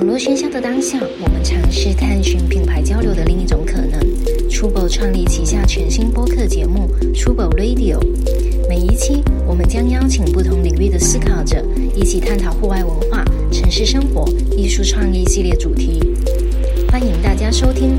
[0.00, 4.00] 网络喧嚣的当下，我们尝试探寻品牌交流的另一种可能。
[4.48, 7.98] TROBO 创立旗下全新播客节目 TROBO Radio，
[8.66, 11.62] 每一期我们将邀请不同领域的思考者，
[11.94, 13.22] 一起探讨户外文化、
[13.52, 14.26] 城市生活、
[14.56, 16.00] 艺术创意系列主题。
[16.90, 17.98] 欢迎大家收听。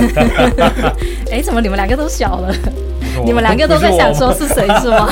[1.30, 2.54] 哎，怎么你们两个都小了？
[3.24, 5.08] 你们两个都在想说是谁是吗？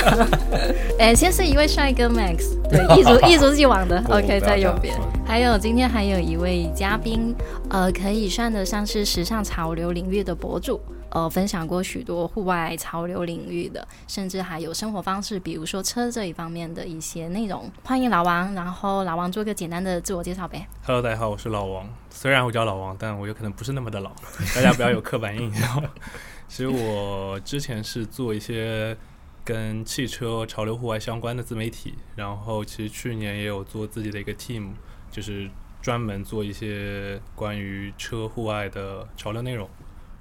[0.98, 4.94] 哎，先是一位帅哥 Max，对， 一如一如既往的 OK 在右边。
[5.26, 7.34] 还有今天还有一位嘉宾，
[7.68, 10.80] 呃，可以算得上是时尚潮流领域的博主，
[11.10, 17.70] 呃，分享过许多户外潮流领域的，甚至还有生活方式，比如说车这一方面的一些内容。
[17.84, 20.66] 欢迎老王，然后老王做个简单的自我介绍呗。
[20.84, 21.88] Hello，大家好，我是老王。
[22.10, 24.10] 虽然我叫老王，但我有可能不是那么的老，
[24.54, 25.82] 大家不要有刻板印象。
[26.48, 28.96] 其实我之前是做一些
[29.44, 34.72] 跟汽车、潮流、户外相关的自媒体，然后其实去年也有做自己的一个 team，
[35.10, 35.48] 就是
[35.80, 39.68] 专门做一些关于车、户外的潮流内容，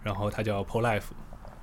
[0.08, 1.04] 然后它叫 Pole Life。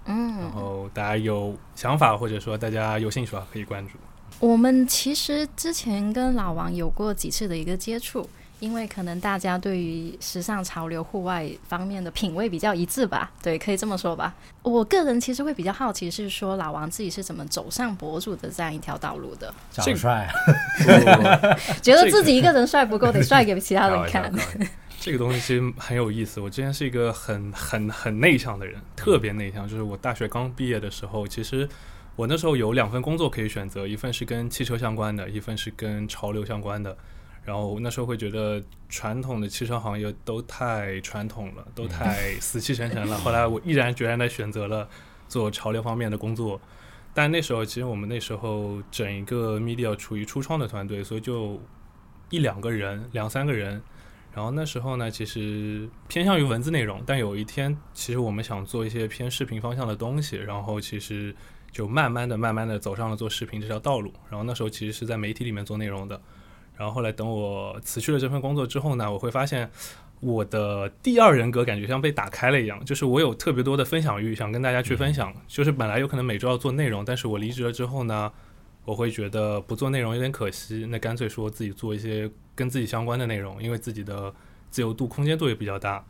[0.04, 3.94] 嗯，然后大家有想法或者说大家有兴趣的话，可以关注。
[4.38, 8.28] 我们其实之前跟老王有过几次的一个接触，
[8.60, 14.34] 因为可能大家对于时尚潮流、户外方面的品味比较一致吧，对，可以这么说吧。
[14.62, 19.54] 我个人其实会比较好奇，是说老王自己是怎么走上博主的这样一条道路的？
[19.70, 20.28] 长得帅，
[21.80, 24.30] 觉得自己一个人帅不够，得 帅给其他人看。
[25.04, 26.40] 这个东西其实很有意思。
[26.40, 29.68] 我之前是一个很很很内向的人，特别内向。
[29.68, 31.68] 就是我大学刚毕业的时候，其实
[32.16, 36.96] 我那时候有两份工作可以选择，一份是跟汽车相关的，一份是跟潮流相关的。
[37.44, 43.18] 然后那时候会觉得传统的汽车行业都太传统了，都太死气沉沉了。
[43.18, 44.88] 后来我毅然决然的选择了
[45.28, 46.58] 做潮流方面的工作。
[47.12, 51.60] 但那时候其实我们那时候整一个 media 处于初创的团队，所以就
[52.30, 53.82] 一两个人、两三个人。
[54.34, 61.32] 然后那时候呢，其实偏向于文字内容，但有一天，其实我们想做一些偏视频方向的东西，然后其实
[61.70, 64.12] 就慢慢的、慢慢的走上了做视频这条道路。
[64.28, 66.20] 然后那时候其实是在媒体里面做内容的。
[66.76, 69.70] 然后后来等我辞去了这份工作之后呢，我会发现
[70.18, 75.32] 我的第二人格感觉像被打开了一样，就是我有特别多的分享欲，想跟大家去分享。
[75.46, 78.32] 就是本来有可能每周要做内容，但是我离职了之后呢，
[78.84, 84.32] 我会觉得不做内容有点可惜，那干脆说自己做一些跟自己相关的内容，因为自己的
[84.70, 86.04] 自由度、空间度也比较大，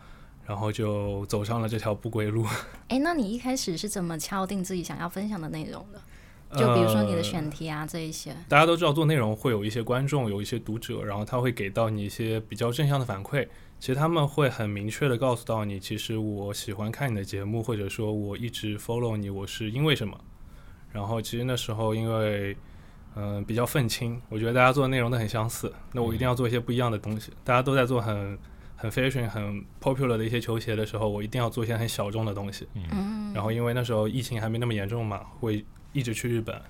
[0.46, 2.46] 然后就走上了这条不归路。
[2.88, 6.00] 哎，那你一开始是怎么敲定自己想要分享的内容的？
[6.56, 8.32] 就比如说你的选题啊，这一些。
[8.48, 13.48] 大家都知道做内容会有一些观众，有一些读者，然后他会给到你一些比较正向的反馈。
[13.80, 20.18] 其实他们会很明确的告诉到你，其实我喜欢看你的节目，或者说我一直 follow 你，我是因为什么。
[20.92, 22.56] 然后其实那时候因为
[23.16, 27.32] 嗯、呃比较愤青，我觉得大家做的内容都很相似，那我一定要做一些不一样的东西。
[27.42, 28.38] 大家都在做很
[28.76, 32.66] 很 fashion、很 popular 的一些球鞋的时候，我一定要做一些很小众的东西。
[32.74, 36.60] 嗯，然后因为那时候疫情还没那么严重嘛，会一直去日本，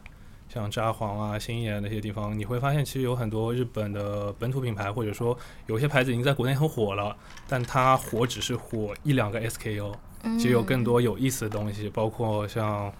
[0.48, 7.16] 像札幌啊、新野那些地方，你会发现其实有很多日本的本土品牌，或者说有些牌子已经在国内很火了，
[7.48, 12.92] 但它火只是火一两个 SKU，嗯其实有更多有意思的东西，包括像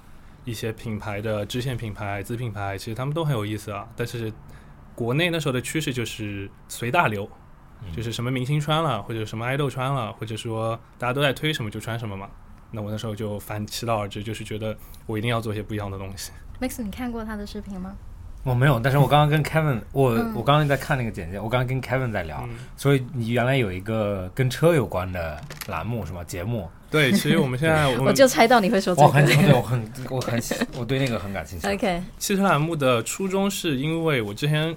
[0.44, 3.88] 一些品牌的支线品牌、子品牌，其实他们都很有意思啊。
[3.96, 4.32] 但是
[4.94, 7.28] 国内那时候的趋势就是随大流，
[7.92, 12.30] 就是什么明星穿了，或者什么爱豆穿了，或者说大家都在推什么就穿什么嘛。
[12.70, 16.32] 那我那时候就反其道而至，就是觉得我一定要做一些不一样的东西。
[16.60, 17.96] Max，你看过他的视频吗？
[18.44, 26.22] 我没有，但是我刚刚跟 Kevin， 我、嗯我刚刚在看那个简介，我刚刚跟 Kevin 在聊，嗯，所以你原来有一个跟车有关的栏目是吗？
[26.24, 29.34] 节目，对，其实我们现在我我就猜到你会说这我很个。
[29.34, 30.40] 对我很我很
[30.78, 31.66] 我对那个很感兴趣。
[31.66, 34.76] OK，汽车栏目的初衷是因为我之前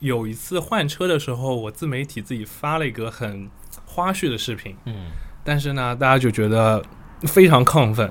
[0.00, 3.48] 有一次换车的时候，我自媒体自己发了一个很
[3.86, 5.06] 花絮的视频，嗯，
[5.42, 6.82] 但是呢，大家就觉得
[7.22, 8.10] 非常亢奋，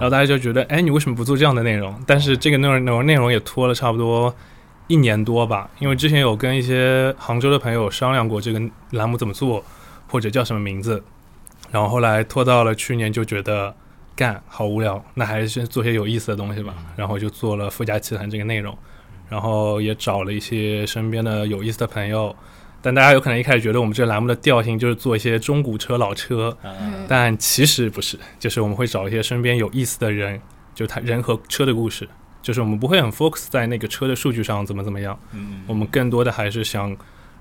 [0.00, 1.94] 然然后大家就觉得，哎，你为什么不做这样的内容？
[2.06, 4.34] 但是这个内容内容内容也拖了差不多
[4.86, 8.60] 一年多吧，因为之前有跟一些杭州的朋友商量过这个
[8.90, 9.64] 栏目怎么做，
[10.08, 11.02] 或者叫什么名字，
[11.70, 13.74] 然后后来拖到了去年，就觉得
[14.14, 18.76] 干好无聊，那还是先做些有意思的东西吧，然后就做了《富家奇谈》这个内容，
[19.30, 22.36] 然后也找了一些身边的有意思的朋友。
[22.84, 30.38] 但大家有可能一开始觉得我们这个栏目的调性就是做一些中古车、老车，嗯但其实不是，就是我们会找一些身边有意思的人，
[30.74, 32.06] 就他人和车的故事，
[32.42, 36.94] 就是我们不会很 focus 在那个车的数据上怎么怎么样，嗯我们更多的还是想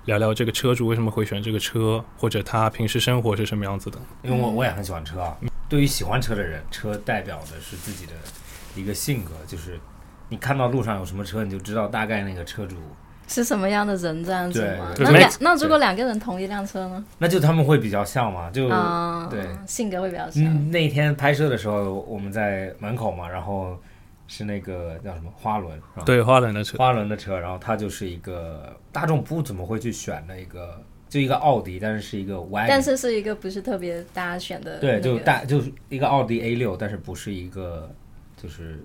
[0.05, 3.99] 聊聊这个车主为什么会选这个车，或者他平时生活是什么样子的。
[4.21, 5.35] 因为我我也很喜欢车啊。
[5.67, 8.13] 对于喜欢车的人，车代表的是自己的
[8.75, 9.77] 一个性格，就是
[10.29, 12.75] 你看到路上有什么车，你就知道大概那个车主
[13.27, 14.93] 是什么样的人，这样子吗？
[14.99, 17.05] 那两那如果两个人同一辆车呢？
[17.17, 18.67] 那就他们会比较像嘛，就
[19.29, 20.71] 对性格会比较像。
[20.71, 23.77] 那天拍摄的时候，我们在门口嘛，然后。
[24.25, 25.79] 是那个叫什么花轮？
[26.05, 27.37] 对，花轮的车，花轮的车。
[27.37, 34.79] 然后它就是一个大众不怎么会去选的一个，就一个奥迪，但是是一个 Y，但是是一个不是特别大家选的。
[34.79, 37.93] 对，就大就是一个奥迪 A 六，但是不是一个
[38.41, 38.83] 就是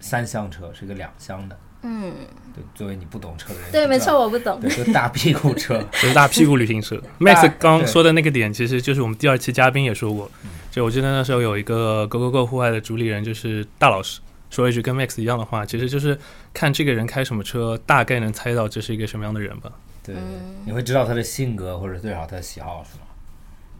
[0.00, 1.56] 三厢车，是一个两厢的。
[1.82, 2.12] 嗯，
[2.54, 4.60] 对，作为你不懂车的人，对，没错，我不懂。
[4.60, 7.00] 对，就大屁股车， 就是大屁股旅行车。
[7.18, 10.30] Max 刚说的那个点，其实就是我们第二期嘉宾也说过，
[10.70, 14.20] 就我记得那时候有一个 Go Go Go 户外的主理人，就是大老师。
[14.50, 16.18] 说一句跟 Max 一样的话，其实就是
[16.52, 19.70] 看这个人开什么车，大概能猜到这是一个什么样的人吧。
[20.02, 20.16] 对，
[20.64, 23.04] 你会知道他的性格或者最好他的喜好是吗？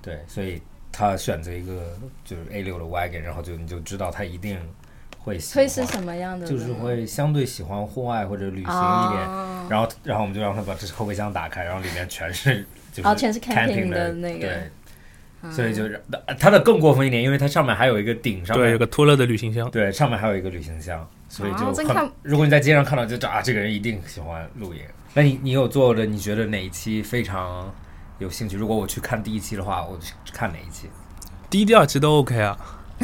[0.01, 0.63] 对，所以
[0.93, 4.57] 他选择一个就是 A 六的 Wagon，然后就你就知道他一定
[5.31, 9.21] 会喜会是什么样的，就是会相对喜欢户外或者旅行一点。
[9.69, 14.41] 然后，然后我们就让他把这后备箱打开，然后里面全是就是全是 camping 的那个。
[14.41, 14.71] 对。
[15.51, 15.99] 所以就是
[16.39, 22.11] 它的更过分一点，因为它上面还有一个顶上，对，有个托勒的旅行箱，对，上面还有一个旅行箱，所以就很。
[22.21, 24.81] 如果你在街上看到，就啊，这个人一定喜欢露营。
[25.15, 26.05] 那你你有做的？
[26.05, 27.73] 你觉得哪一期非常
[28.19, 28.59] 有兴趣？
[28.59, 30.91] 如果我去看第一期的话，我去看哪一期？
[31.49, 32.59] 第一、第二期都 OK 啊。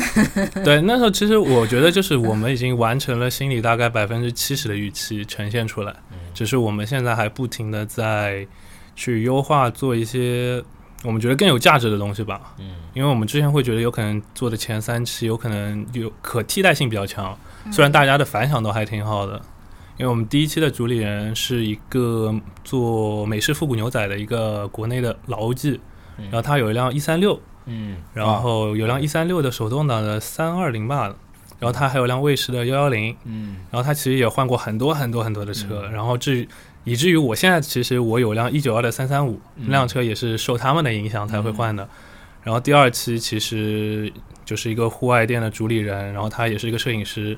[0.65, 5.95] 对，那时候其实我觉得就是我们已经完成了心里大概百分之七十的预期呈现出来，
[6.35, 8.47] 只是我们现在还不停的在
[8.95, 10.63] 去优化做一些。
[11.05, 17.39] 我们觉得更有价值的东西吧，嗯，因为我们之前会觉得有可能做的前三期有可能有可替代性比较强，
[17.71, 19.41] 虽然大家的反响都还挺好的，
[19.99, 22.35] 因为我们第一期的主理人是一个
[22.65, 25.79] 做美式复古牛仔的一个国内的老 OG，
[26.17, 31.15] 然后他有一辆一三六，嗯，然后有辆一三六的手动挡的三二零吧，
[31.59, 36.49] 然后他还有辆卫士的幺幺零，嗯，然后他其实也换过很多很多很多的车，然后至于。
[36.89, 41.89] 以至于我现在其实我有辆一九二的三三五，那辆车也是受他们的影响才会换的。
[42.45, 44.12] 然后第二期其实
[44.45, 47.37] 就是一个户外店的主理人，然后他也是一个摄影师，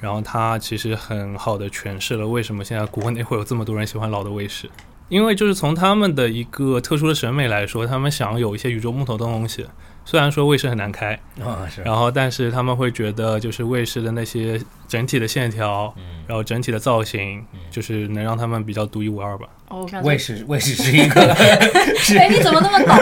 [0.00, 4.68] 然后他其实很好的诠释了为什么现在国内会有这么多人喜欢老的卫士，
[5.08, 9.66] 因为就是从他们的一个特殊的审美来说，他们想有一些宇宙木头的东西。
[10.04, 14.58] 虽然说卫士很难开啊，是，然后但是他们会觉得就是卫士的那些
[14.88, 19.46] 整体的线条，嗯，然后整体的造型，就是能让他们比较独一无二吧。
[19.68, 21.20] 哦，卫士 卫士是一个
[22.18, 22.96] 哎，你怎么那么懂？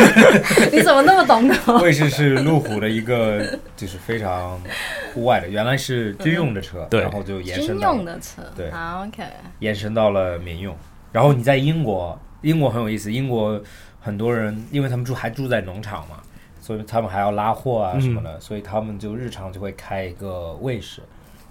[0.73, 1.55] 你怎么那么懂的？
[1.79, 4.61] 卫士是路虎的一个，就是非常
[5.14, 9.23] 户外的，原来是军用的车，对，然后就延伸军用的车，对，OK，
[9.61, 10.76] 延伸到了民用。
[11.16, 13.58] 然后你在英国，英国很有意思，英国
[13.98, 16.22] 很多人因为他们住还住在农场嘛。
[16.60, 21.00] 所以他们还要拉货啊什么的，所以他们就日常就会开一个卫士，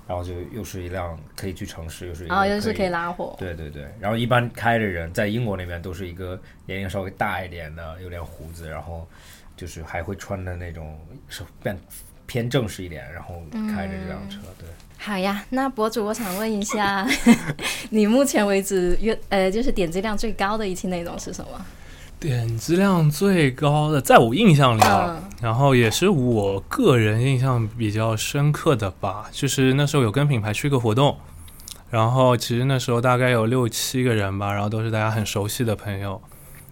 [0.05, 3.33] 然后就又是一辆可以去城市，又是啊，又是可以拉货。
[3.39, 9.07] 对对对，然后一般开的人在英国那边都是一个年龄稍微大一点的，有点胡子，然后
[9.55, 11.79] 就是还会穿的那种是变
[12.25, 13.41] 偏正式一点，然后
[13.73, 14.39] 开着这辆车。
[14.59, 14.67] 对，
[15.05, 17.07] 好呀，那博主，我想问一下，
[17.91, 21.63] 你目前为止约呃就是点击量最高的一期内容是什么？
[22.19, 31.15] 点击量最高的，在我印象里啊，然后也是我个人印象比较深刻的吧，就是那时候有跟品牌去个活动，
[31.91, 36.19] 然后其实那时候大概有六七个人吧，然后都是大家很熟悉的朋友，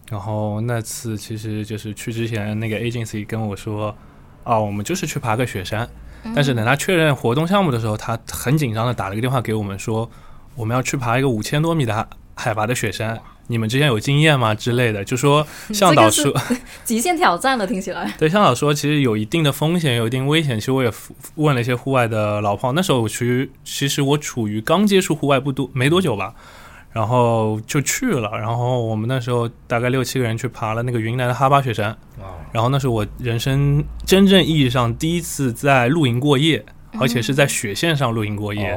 [0.10, 3.96] 然后那次其实就是去之前那个 agency 跟我说，
[4.44, 5.88] 啊，我们就是去爬个雪山，
[6.36, 10.10] 但是等他确认活动项目的时候，他很紧张的打了个电话给我们说，
[10.56, 13.20] 我们要去爬一个五千多米的海拔的雪山。
[13.48, 14.56] 你们之前有经验吗？
[14.56, 16.34] 之类的，就说 向导说
[16.86, 18.10] 极限挑战了，听起来。
[18.18, 20.58] 对，向导说其实有一定的风险，有一定危险。
[20.58, 20.90] 其实我也
[21.36, 26.34] 问了一些户外的老炮，那时候我处于其实我处于刚接触户外不多没多久吧，
[26.94, 28.32] 然后就去了。
[28.40, 31.98] 然后我们那时候大概六七个人去爬了那个云南的哈巴雪山，
[32.54, 36.64] 然后那是我人生真正意义上第一次在露营过夜，
[37.00, 38.70] 而且是在雪线上露营过夜。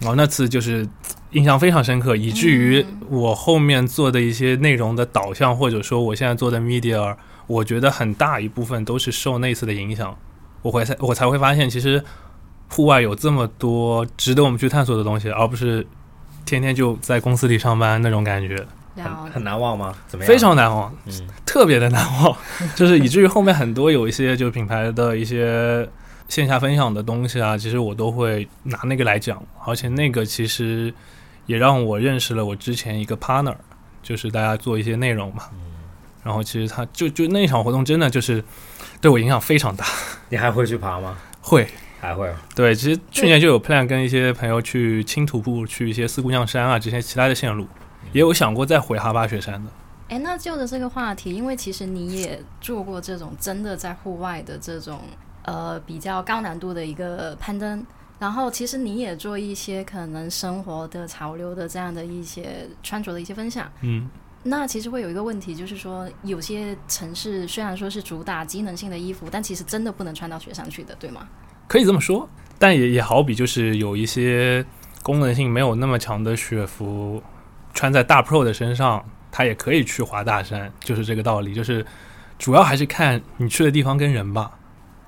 [0.00, 0.86] 然后那次就是。
[1.32, 7.14] 印象非常深刻，以至于我后面做的一些内容的导向，或者说我现在做的 media，
[7.46, 10.16] 我觉得很大一部分都是受那次的影响。
[10.62, 12.02] 我会才我才会发现，其实
[12.70, 15.86] 户外有这么多值得我们去探索的东西，而不是
[16.46, 18.66] 天天就在公司里上班那种感觉。
[18.96, 19.94] 很很难忘吗？
[20.08, 20.26] 怎么样？
[20.32, 22.34] 非常难忘，嗯，特别的难忘，
[22.74, 25.86] 就是以至于后面很多有一些就是品牌的一些
[26.28, 30.94] 线下分享的东西啊，其实我都会拿那个来讲，而且那个其实。
[31.46, 33.54] 也让我认识了我之前一个 partner，
[34.02, 35.44] 就是大家做一些内容嘛。
[36.24, 38.42] 然后其实他就就那场活动真的就是
[39.00, 39.86] 对我影响非常大。
[40.28, 41.16] 你还会去爬吗？
[41.40, 41.68] 会，
[42.06, 42.32] 还会。
[42.54, 47.66] 对，其实去年就有 plan 跟一些朋友去青徒步，去一些四姑娘山啊这些其他的线路，
[48.12, 49.70] 也有想过再回哈巴雪山的。
[50.08, 55.00] 哎，那就着这个话题，因为其实你也做过这种真的在户外的这种
[55.42, 57.84] 呃比较高难度的一个攀登，
[58.20, 63.68] 然后其实你也做一些可能生活的潮流的这样的一些穿着的一些分享。
[63.80, 64.08] 嗯。
[64.48, 71.26] 那其实会有一个问题，就是说有些城市虽然说是主打机能性的衣服，但其实真的不能穿到雪上去的，对吗？
[71.68, 74.64] 可以这么说，但也也好比就是有一些
[75.02, 77.22] 功能性没有那么强的雪服，
[77.74, 81.52] 穿在大 Pro 的身上，它也可以去滑大山，就是这个道理。
[81.52, 81.84] 就是
[82.38, 84.58] 主要还是看你去的地方跟人吧。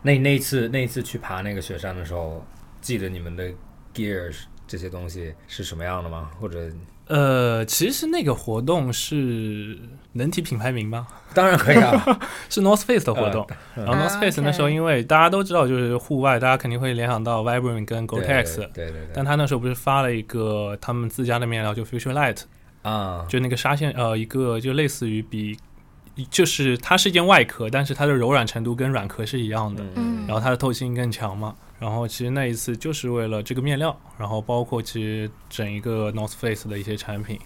[0.02, 2.44] 那那次那次去爬那个雪山的时候，
[2.80, 3.50] 记得你们的
[3.94, 4.34] gear
[4.66, 6.30] 这些东西是什么样的吗？
[6.40, 6.70] 或者？
[7.08, 9.78] 呃，其实那个活动是
[10.12, 11.06] 能提品牌名吗？
[11.34, 13.46] 当然可以啊， 是 North Face 的活动。
[13.74, 18.56] 然后 North Face 那时候，因为大家都知道，就是户外，大家肯定会联想到 Vibram 跟 Gore-Tex。
[18.56, 19.08] 对对对。
[19.14, 22.42] 但他那时候不是发了一个他们自家的面料，就 Future Light
[22.82, 25.56] 啊，就那个纱线，呃，一个就类似于比，
[26.30, 29.84] 就是它是一件外壳，但是它的柔软程度跟软壳是一样的。
[29.96, 30.24] 嗯。
[30.26, 31.54] 然后它的透气性更强嘛。
[31.78, 37.38] 然后其实那一次就是为了这个面料，然后包括其实整一个 North Face 的一些产品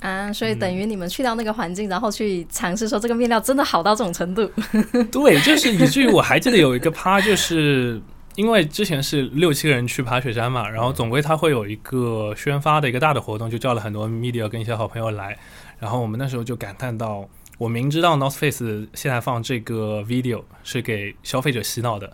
[0.00, 4.48] 啊，所以等于你们去到那个环境，然后去尝试说这个面料真的好到这种程度。
[5.10, 8.00] 对，就是以至于我还记得有一个趴，就是
[8.36, 15.36] 因为之前是六七个人去爬雪山嘛，然后总归他会有一个宣发的一个大的活动，就叫了很多 media 跟一些好朋友来，
[15.78, 22.12] 然后我们那时候就感叹到，我明知道 North Face 现在放这个 video 是给消费者洗脑的。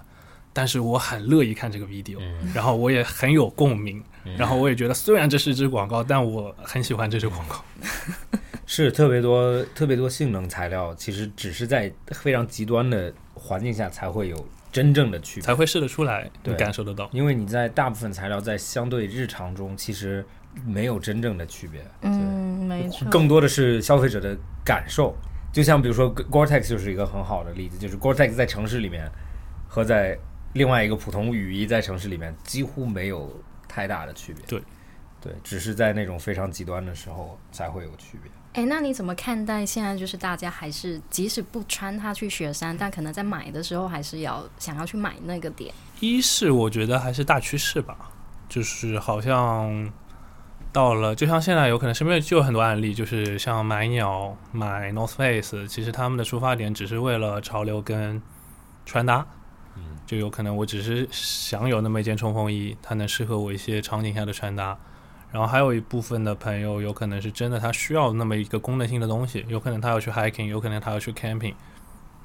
[0.53, 2.19] 但是我很乐意看这个 video，
[2.55, 4.03] 然后我也很有共鸣，
[4.37, 7.63] 然后我也觉得虽然这是一支广告，但我很喜欢这支广告。
[8.65, 17.09] 是特别多特别多性能材料，其实只是在非常极端的环境下才会有真正的区别，才会试得出来，对，感受得到。
[17.13, 20.25] 因为你在大部分材料在相对日常中其实
[20.65, 25.15] 没有真正的区别，嗯，没错，更多的是消费者的感受。
[25.53, 29.11] 就像比如说 Gore-Tex 就是一个很好的例子，就是 Gore-Tex 在城市里面
[29.69, 30.19] 和在
[30.53, 34.45] 另外一个普通雨衣在城市里面几乎没有太大的区别。
[34.47, 34.63] 对，
[35.21, 38.31] 对，只是在那种非常极端的时候才会有区别。
[38.55, 45.73] 哎，那你怎么看待现在就是大家还是即使不穿它去雪山，但可能在买的时候还是要想要去买那个点？
[46.01, 47.97] 一是我觉得还是大趋势吧，
[48.51, 49.91] 就是好像
[50.71, 58.21] 到了，就像现在有可能身边就有很多案例，就是像买鸟、买 North Face，其实他们的出发点只是为了潮流跟
[58.85, 59.27] 穿搭。
[60.05, 64.79] 就有可能我只是想有那么一件冲锋衣，它能适合我一些场景下的穿搭。
[65.31, 71.55] 然后还有一部分的朋友，有可能是真的他需要那么一个功能性的东西，有可能他要去 hiking，有可能他要去 camping。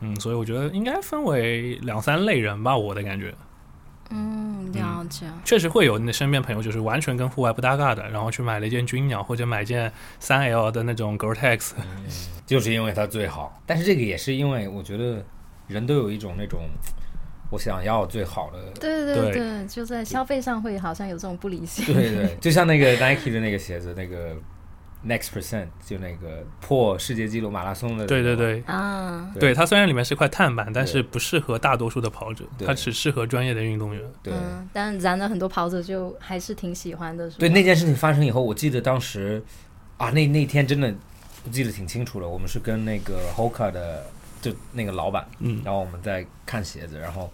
[0.01, 3.33] 嗯，所以我觉得应该分为两三类人吧，我的感觉。
[4.09, 5.25] 嗯，了解。
[5.45, 9.89] 确实会有你的身边朋友，就是完全跟户外不搭嘎的，然后去买了一件军鸟或者买件
[10.19, 11.71] 三 L 的那种 Gore-Tex，
[12.45, 13.61] 就是因为它最好。
[13.65, 15.23] 但是这个也是因为我觉得
[15.67, 16.59] 人都有一种那种。
[17.49, 21.85] 我想要最好的，对对对，就在消费上会好像有这种不理性。
[21.85, 24.35] 对对，就像那个 Nike 的那个鞋子，那个
[25.07, 28.05] Next Percent，就那个破世界纪录马拉松的。
[28.05, 34.03] 对对对啊，对它虽然里面是块碳板，但是不适合大多数的跑者，它只适合专业的运动员。
[34.21, 34.33] 对，
[34.73, 37.29] 但然了很多跑者就还是挺喜欢的。
[37.31, 39.41] 对那件事情发生以后，我记得当时
[39.95, 40.93] 啊，那那天真的
[41.45, 44.05] 我记得挺清楚的，我们是跟那个 Hoka 的。
[44.41, 47.31] 就那个老板，嗯，然后我们在看鞋子，然后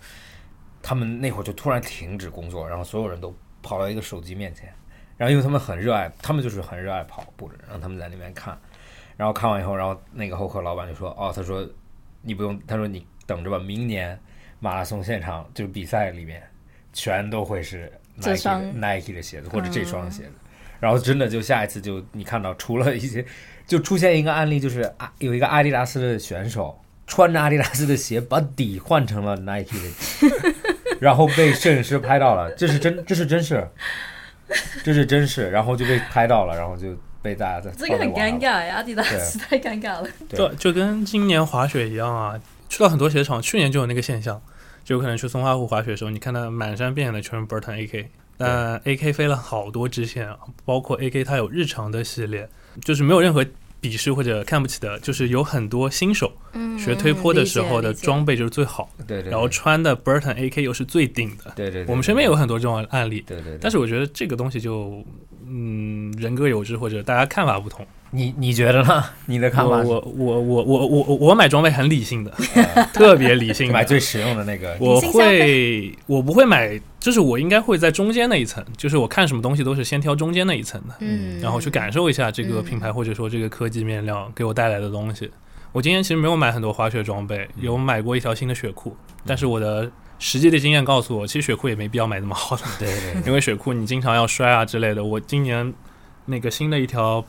[0.81, 4.73] 他们那会儿就突然停止工作，然后所有人都跑到一个手机面前，
[5.17, 8.57] 然后因为他们很热爱，他们就是很热爱跑步的，然后他们在那边看，
[9.15, 11.67] 然后看完以后，然后那个后客老板就说：“哦，他说
[12.21, 14.19] 你不用，他说你等着吧，明年
[14.59, 16.43] 马拉松现场就是比赛里面
[16.91, 20.33] 全都会是 Nike Nike 的鞋子或者这双鞋子。”
[20.81, 23.25] 然后真的就下一次就你看到除了一些
[23.65, 26.77] 就出现一个案例，就是啊有一个阿迪达斯的选手。
[27.05, 29.89] 穿着阿迪达斯的鞋，把底换成了 Nike 的。
[29.89, 30.55] 底，
[31.01, 33.67] 然后被摄影师拍到了，这是真，这是真事，
[34.83, 40.07] 这是真事，然后就被拍到了，然后就被大家在这个很尴尬呀，阿迪达斯太尴尬了。
[40.29, 44.41] 对，就跟今年滑雪一样啊，去到很多鞋厂，去年就有那个现象，
[44.85, 48.05] 就有可能去松花湖滑雪的时候，你看到满山遍野的全是 Burton AK，
[48.37, 52.47] 但 AK 飞了好多支线啊，包括 AK 它有日常的系列，
[52.83, 53.45] 就是没有任何。
[53.83, 56.31] 鄙视或者看不起的，就是有很多新手
[56.79, 63.57] 学推坡的时候的装备就是最好，对对，然后穿的 Burton AK 又是最顶的，对对，我们身边有很多这种案例，对对。
[63.59, 65.05] 但是我觉得这个东西就
[65.47, 67.85] 嗯，人各有志或者大家看法不同。
[68.15, 69.03] 你你觉得呢？
[69.25, 69.77] 你的看法？
[69.77, 72.31] 我我我我我我买装备很理性的，
[72.93, 74.77] 特别理性，买最实用的那个。
[74.79, 85.31] 我会我不会买，就是我应该会在中间那一层，就是我看什么东西都是先挑中间那一层的，嗯，然后去感受一下这个品牌或者说这个科技面料给我带来的东西。
[85.71, 88.95] 我今天其实没有买很多滑雪装备，有买过一条新的雪裤，
[89.25, 89.91] 但是我的
[90.23, 95.03] 实际的经验告诉我，其实雪裤也没必要买那么好的，对对， 因为雪裤你经常要摔啊之类的。
[95.03, 95.73] 我今年
[96.25, 97.23] 那个新的一条。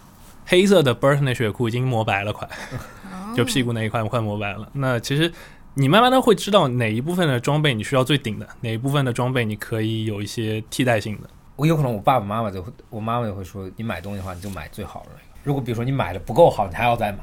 [0.46, 2.46] 黑色的 Burton 的雪裤已经磨白了，快，
[3.34, 4.68] 就屁股那一块快磨白了。
[4.74, 5.32] 那其实
[5.72, 11.30] 你慢慢的会知道哪一部分的装备你需要最顶的，哪一部分的装备你可以有一些替代性的。
[11.56, 15.12] 我有可能我爸爸妈妈就会，我妈妈就会说，你买东西的话你就买最好的。
[15.42, 17.18] 如果比如说你买的不够好，你还要再买，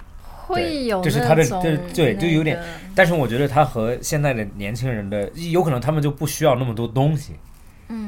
[0.53, 2.59] 会有就是他的，对对，就有点。
[2.95, 7.33] 但是我觉得他和现在的年轻人的，有可能他们就不需要那么多东西。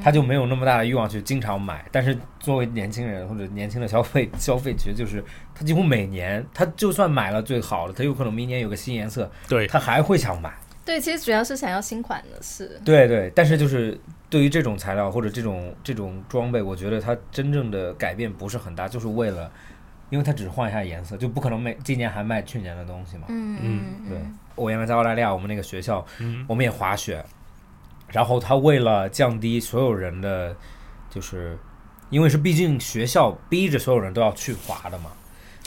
[0.02, 5.22] 他就没有那么大的欲望去经常买，但是作为年轻人或者年轻的消费消费，其实就是
[5.54, 10.54] 他几乎每年，他就算买了最好的，他有可能明年有个新颜色，对他还会想买。
[10.86, 12.80] 对，其实主要是想要新款的是。
[12.86, 19.52] 对对，但是就是对于这种材料或者这种这种装备，我觉得它真正的改变不是很大，就是为了，
[20.14, 23.24] 因为它只是换一下颜色，就不可能每今年还卖去年的东西嘛。
[23.30, 24.20] 嗯嗯，对。
[24.54, 26.06] 我原来在澳大利亚，我们那个学校，
[26.48, 27.26] 我们也滑雪。
[28.10, 30.56] 然后他为了降低所有人的，
[31.10, 31.58] 就是
[32.12, 35.10] 因为是毕竟学校逼着所有人都要去滑的嘛，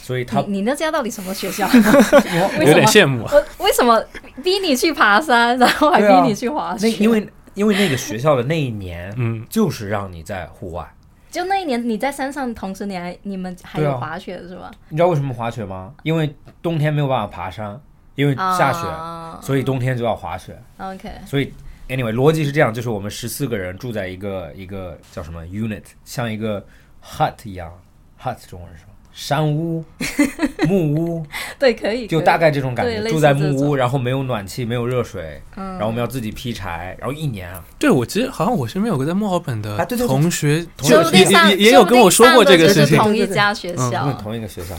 [0.01, 1.67] 所以他你那家到底什么学校？
[2.65, 3.27] 有点羡慕。
[3.59, 4.01] 为什么
[4.45, 6.89] 逼你去爬山，然后还逼你去滑雪？
[6.93, 10.89] 因为因为那个学校的那一年，嗯，就是让你在户外。
[11.37, 14.71] 就那一年你在山上，同时你还你们还有滑雪是吧？
[14.89, 15.95] 你知道为什么滑雪吗？
[16.03, 17.79] 因为冬天没有办法爬山，
[18.15, 18.87] 因为下雪，
[19.43, 20.59] 所以冬天就要滑雪。
[20.79, 21.53] OK，所以。
[21.89, 26.61] Anyway，逻辑是这样，就是我们十四个人住在一个一个叫什么 unit，像一个
[27.01, 27.73] hut 一样
[28.21, 28.93] ，hut 中文是什么？
[29.17, 29.83] 山屋、
[30.69, 31.27] 木屋。
[31.59, 32.07] 对，可以。
[32.07, 37.65] 就大概这种感觉，住在木屋，然后没有暖气，没有热水，然后我们要自己劈柴，然后一年啊。
[37.79, 40.67] 对，我其实好像我身边有个在墨尔本的同学，
[41.15, 42.99] 也也也有跟我说过这个事情。
[42.99, 44.75] 同一家学校，同一个学校。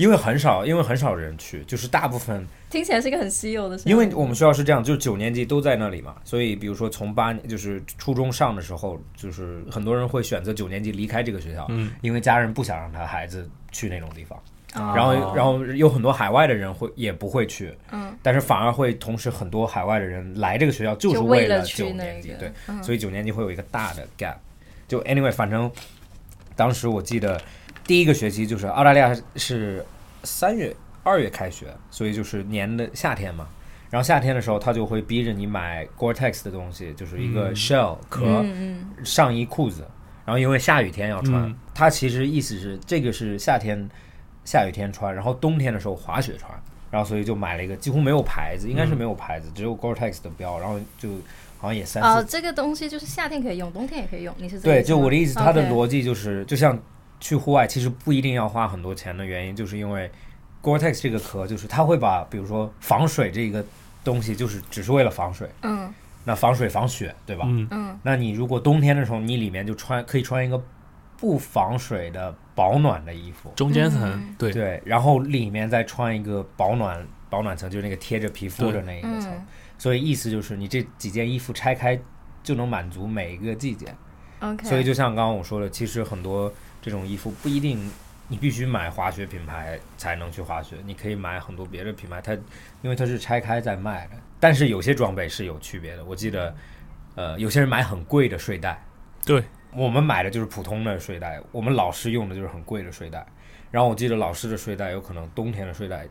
[0.00, 3.78] 因为很少，因为很少人去，就是大部分听起来是一个很稀有的。
[3.84, 14.42] 因为我们学校是这样，就是九年级都在那里嘛，所以比如说从八年就是初中上的时候，就是很多人会选择九年级离开这个学校，嗯，因为家人不想让他孩子去那种地方，
[14.74, 22.50] 然后然后有很多海外的人会也不会去，嗯，但是反而会同时很多海外的人来这个学校就是为了九年级，对，
[22.82, 24.36] 所以九年级会有一个大的 gap。
[24.88, 25.70] 就 anyway，反正
[26.56, 27.38] 当时我记得。
[27.90, 29.84] 第一个学期就是澳大利亚是
[30.22, 30.72] 三月
[31.02, 33.48] 二月开学，所以就是年的夏天嘛。
[33.90, 38.46] 然后夏天的时候，他就会逼着你买 Gore-Tex 的东西，就是一个 shell 壳、
[39.02, 39.84] 上衣、裤子。
[40.24, 43.90] 然后因为下雨天要穿，它其实意思是这个是夏天
[44.44, 46.48] 下雨天穿，然后冬天的时候滑雪穿。
[46.92, 50.60] 然后所以就买了一个几乎没有牌子，应该是没有牌子，只有 Gore-Tex 的标。
[50.60, 51.08] 然后就
[51.58, 54.32] 好像也三哦，这个东西就是夏天可以用，冬天也可以用。
[54.38, 56.80] 你是对，就我的意思，它的逻辑就是就像。
[57.20, 60.10] 去户外其实不一定要花很多钱的原因，就是因为
[60.62, 63.64] Gore-Tex 这个壳，就是它会把，比如说防水这个
[64.02, 65.48] 东西，就是只是为了防水。
[65.62, 65.92] 嗯。
[66.24, 67.44] 那防水防雪，对吧？
[67.46, 67.98] 嗯嗯。
[68.02, 70.62] 那你如果冬天的时候，你里面就穿可以穿一个
[71.16, 79.30] 不防水的保暖的衣服，中间层，对对，然后里面再穿一个保暖保暖层，就是那个贴着皮肤的那一个层。
[79.78, 81.98] 所以意思就是，你这几件衣服拆开
[82.42, 83.86] 就能满足每一个季节。
[84.40, 84.66] OK。
[84.66, 86.52] 所以就像刚刚我说的，其实很多。
[86.80, 87.90] 这种衣服不一定
[88.28, 92.32] 你必须买滑雪品牌才能去滑雪，你可以买很多别的品牌，它
[92.82, 94.12] 因为它是拆开在卖的。
[94.38, 96.04] 但是有些装备是有区别的。
[96.04, 96.54] 我记得，
[97.14, 98.82] 呃，有些人买很贵的睡袋，
[99.24, 103.26] 对我们买的就是普通的睡袋，我们老师用的就是很贵的睡袋。
[103.70, 106.06] 然后我记得老师的睡袋有可能冬天的睡袋。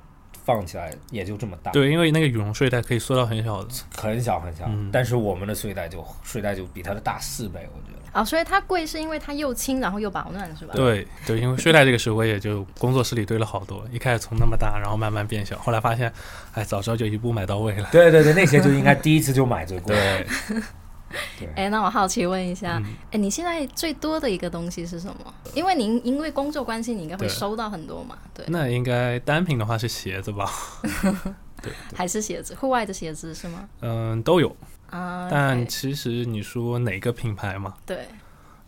[0.46, 4.68] 放起来也就这么大，对，因为那个羽绒睡袋可以缩到很小的，很小很小。
[4.92, 7.99] 但是我们的睡袋就睡袋就比它的大四倍，我觉得。
[8.12, 10.74] 啊，所以它贵是因为它又轻，然后又保暖，是吧？
[10.76, 16.12] 对对，因为睡袋这个事我也就工作室里堆了好多，一开始从那么大，然后慢慢变小，后来发现，
[16.54, 17.88] 哎，早知道就一步买到位了。
[17.92, 19.96] 对对对，那些就应该第一次就买最贵。
[21.56, 25.34] 哎，那我好奇问一下，哎，你现在最多的一个东西是什么？
[25.56, 28.16] 因为您因为工作关系，你应该会收到很多嘛？
[28.34, 30.48] 对，那应该单品的话是鞋子吧？
[31.64, 33.68] 对，还是鞋子，户外的鞋子是吗？
[33.82, 34.56] 嗯，都有
[34.92, 35.28] 啊。
[35.30, 37.74] 但其实你说哪个品牌嘛？
[37.86, 38.08] 对，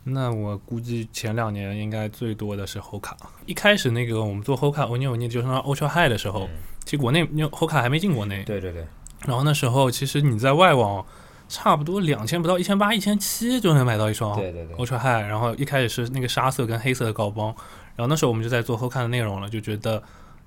[0.04, 3.14] 那我估计前两年应该最多的是 Hoka。
[3.46, 6.50] 一开始那个我们做 Hoka 欧尼欧尼就是 Ultra High 的时候，
[6.86, 8.44] 其实国内因为 Hoka 还没进国内。
[8.44, 8.86] 对对对。
[9.26, 11.06] 然后那时候其实你在外网。
[11.54, 15.28] 差不多两千不到一千八一千七就能买到一双，对对对，Ultra High。
[15.28, 17.48] 然后一开始是那个沙色跟黑色的高帮，
[17.98, 20.02] 然后那时候我们就在做后看的内容了，就觉得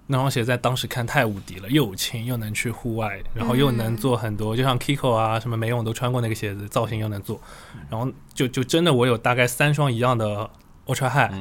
[0.07, 7.41] 那双鞋在当时看太无敌了，又轻又能去户外，然后又能做很多，就像 Kiko 啊什么没用都穿过那个鞋子，造型又能做，
[7.89, 10.51] 然后就就真的我有大概三双一样的
[10.87, 11.33] Ultra High，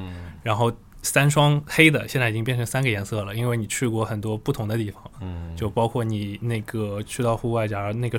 [0.44, 0.72] 然后。
[1.06, 8.18] 三双黑的，现在已经变成三个颜色了，因为你去过很多不同的地方，嗯，就包括你那个去到户外，假如那个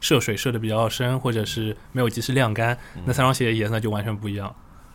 [0.00, 4.52] 涉水涉的比较深，或者是没有及时晾干，那三双鞋颜色就完全不一样。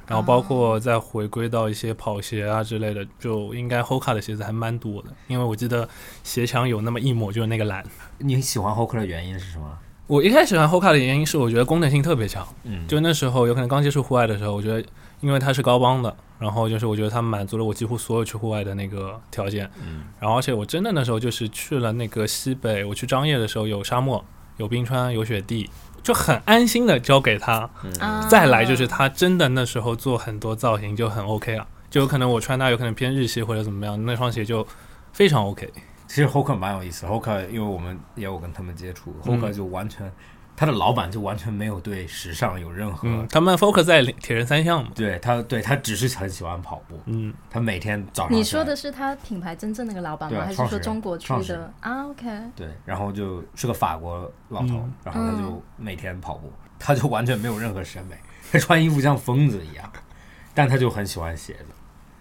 [0.09, 5.87] 然后包括再回归到一些跑鞋啊之类的，就应该 Hoka 的鞋子还蛮多的，因为我记得
[6.23, 7.81] 鞋墙有那么一抹就是那个蓝。
[8.17, 9.77] 你喜欢 Hoka 的原因是什么？
[10.07, 14.83] 我一开始喜欢 Hoka 的原因是我觉得功能性特别强，嗯，就那时候有可能刚接触户外的时候，我觉得。
[15.21, 24.23] 因为它是高帮的，然后就是我觉得它满足了我几乎所有去户外的那个条件，嗯，然后而且我真的那时候就是去了那个西北，我去张掖的时候有沙漠、
[24.55, 25.69] 有冰川、有雪地，
[26.03, 27.69] 就很安心的交给他，
[28.29, 34.65] 再来就是他真的那时候做很多造型就很 OK 了，就有可能我穿搭有可能偏日系或者怎么样，那双鞋就
[35.13, 35.71] 非常 OK。
[36.07, 40.11] 其实 Hoka 蛮有意思，Hoka 因为我们也有跟他们接触，Hoka 就完全。
[40.59, 44.91] 他的老板就完全没有对时尚有任何，他们 focus 在铁人三项嘛？
[44.93, 46.99] 对他，对他只是很喜欢跑步。
[47.05, 48.37] 嗯，他每天早上。
[48.37, 50.43] 你说的是他品牌真正那个老板吗？
[50.43, 52.27] 还是说中国区的啊？OK。
[52.57, 58.17] 对，然后就是个法国老头，然后他就每天跑步，他就完全没有任何审美，
[58.51, 59.89] 他穿衣服像疯子一样，
[60.53, 61.67] 但他就很喜欢鞋子。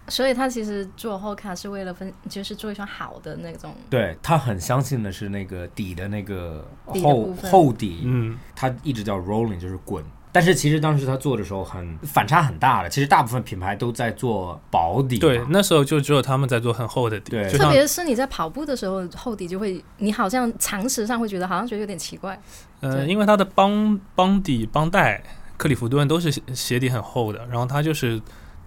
[0.09, 3.73] 所以他其实做后卡是为了分，就是做一双好的那种。
[3.89, 10.03] 对他很相信的是那个底的那个厚厚底，嗯，他一直叫 rolling，就是滚。
[10.31, 15.17] 但是其实当时他做的时候很反差很大的，其实大部分品牌都在做薄底。
[15.17, 17.31] 对，那时候就只有他们在做很厚的底。
[17.31, 22.39] 对，特别是你在跑步的时候，厚底就会，你好像常识上会觉得好像觉得有点奇怪。
[22.81, 25.23] 呃，因为它的帮帮底帮带，
[25.57, 28.21] 克里夫顿都是鞋底很厚的，然后它就是。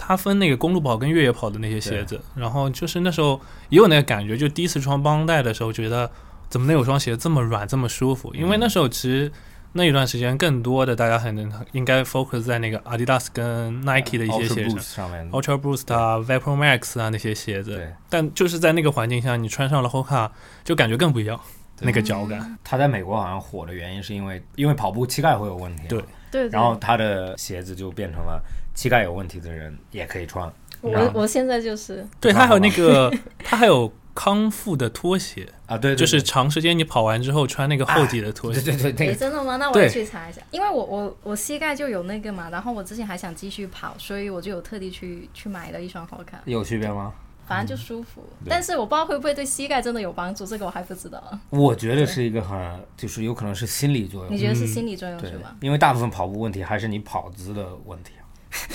[0.04, 6.10] 他分那个公路跑跟越野跑的那些鞋子，然后就是那时候也有那个感觉，就第一次穿帮带的时候，觉得
[6.48, 8.34] 怎么能有双鞋这么软这么舒服？
[8.34, 9.30] 因为那时候其实
[9.74, 17.80] 那一段时间更多的大家很应该 focus 在那个 Adidas 跟 Nike 的一些鞋上，Ultra Boost 啊，Vapor Max 啊那些鞋子。
[18.10, 20.28] 但就是在那个环境下，你穿上了 Hoka
[20.64, 21.38] 就感觉更不一样，
[21.80, 22.58] 那个脚感。
[22.64, 25.84] 他在美国好像火的原因是因为因为跑步膝盖会有问题。
[25.86, 26.48] 对对。
[26.48, 28.42] 然后他的鞋子就变成了。
[28.74, 30.50] 膝盖有问题的人也可以穿。
[30.80, 32.06] 我我现在就是。
[32.20, 33.12] 对他还有那个，
[33.44, 38.60] 他还有康复的拖鞋 啊，对，就是长时间你跑完之后穿那个厚底的拖鞋。
[38.60, 39.14] 对对对。
[39.14, 39.56] 真的吗？
[39.56, 46.40] 那我去查一下，因为我我我膝盖就有那个嘛，然后我之前还想继续跑，所以我就有特地去去买了一双好看。
[46.44, 47.12] 有区别吗？
[47.44, 51.22] 反正就舒服，但是我不知道会不会对膝盖真的有帮助，这个我还不知道。
[51.50, 54.32] 我觉得是一个很，就是有可能是心理作用。
[54.32, 55.54] 你觉得是心理作用是吗？
[55.60, 58.12] 因为大部分跑步问题还是你跑姿的问题。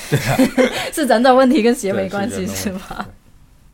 [0.09, 0.37] 对啊，
[0.91, 3.05] 是人的问题跟鞋没关系是吗？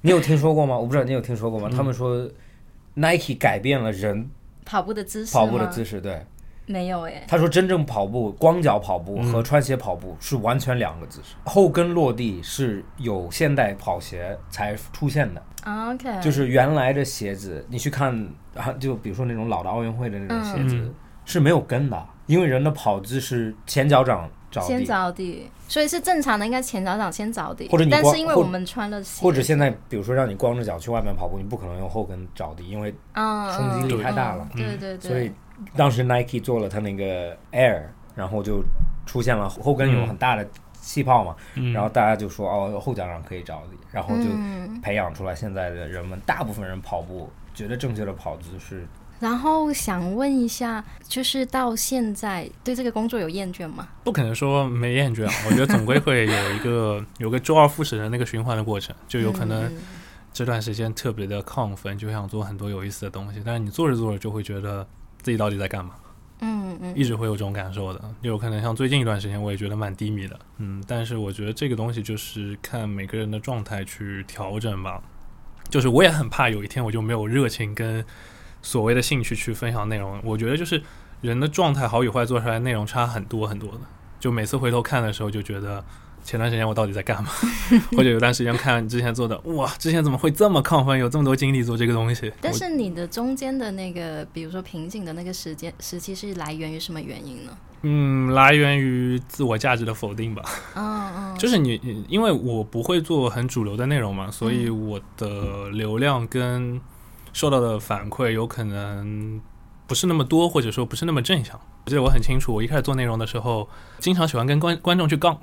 [0.02, 0.78] 你有听说过吗？
[0.78, 1.70] 我不知道你有听说过吗？
[1.74, 2.30] 他们说
[2.96, 4.30] Nike 改变了人
[4.66, 6.26] 跑步的姿势，跑步的姿势，对，
[6.66, 7.24] 没有哎。
[7.28, 11.36] 他说真正跑步，光脚跑步和穿鞋跑步是完全两个姿势。
[11.46, 15.42] 后跟落地是有现代跑鞋才出现的。
[15.66, 18.14] OK，就是原来的鞋子，你去看
[18.56, 24.30] 啊，就比如说那种老的奥运会的那种鞋子是没有跟的，因为人的跑姿是前脚掌。
[24.62, 27.68] 先着地，所以是正常的，应该前脚掌先着地。
[27.70, 34.48] 或者你但是因为我们穿了鞋，或者现在比如说让你光着脚去外面跑步，你不可能用后跟着地，因为冲击力太大了。
[34.56, 35.12] 对对对。
[35.12, 35.32] 所以
[35.76, 37.84] 当时 Nike 做了它那个 Air，
[38.16, 38.64] 然后就
[39.06, 40.48] 出现了后跟有很大的
[40.82, 41.36] 气泡嘛，
[41.74, 44.26] 然后大家就说哦后脚掌可以着地，然后就
[44.82, 48.86] 培养出来现在的人们大部分人跑步觉得正确的跑姿是。
[49.20, 53.88] 然后想问一下，就是到现在对这个工作有厌倦吗？
[54.04, 59.72] 不可能说没厌倦， 我觉得总归会有一个 有个周而复始的那个循环的过程，就有可能
[60.34, 64.86] 这段时间特别的亢奋，就想做很多有意思的东西，但是你做着做着就会觉得
[65.22, 65.92] 自己到底在干嘛？
[66.42, 75.02] 嗯嗯，一直会有这种感受的，有可能像最近一段时间我也觉得蛮低迷的，嗯，但是我觉得这个东西就是看每个人的状态去调整吧，
[75.70, 78.04] 就是我也很怕有一天我就没有热情跟。
[78.64, 80.82] 所谓的兴趣去分享内容，我觉得就是
[81.22, 83.82] 人的状态好与坏，做出来内容差很多很多的。
[84.20, 85.84] 就每次回头看的时候，就觉得
[86.24, 87.30] 前段时间我到底在干嘛？
[87.92, 92.32] 或者有段时间看之前做的，哇，之前怎么会这么亢奋，有这么多精力做这个东西？
[92.40, 97.52] 但是你的中间的那个，比如说瓶颈的那个时间时期，是来源于什么原因呢？
[97.82, 100.42] 嗯，来源于自我价值的否定吧。
[100.76, 106.80] 嗯嗯，就是你，因为我不会做很主流的内容嘛，所以我的流量跟。
[107.34, 109.42] 受到的反馈有可能
[109.86, 111.60] 不是那么多，或者说不是那么正向。
[111.84, 113.68] 我记得我很清楚，我一开始做内容的时候，
[114.00, 115.38] 经常喜欢跟观观众去杠。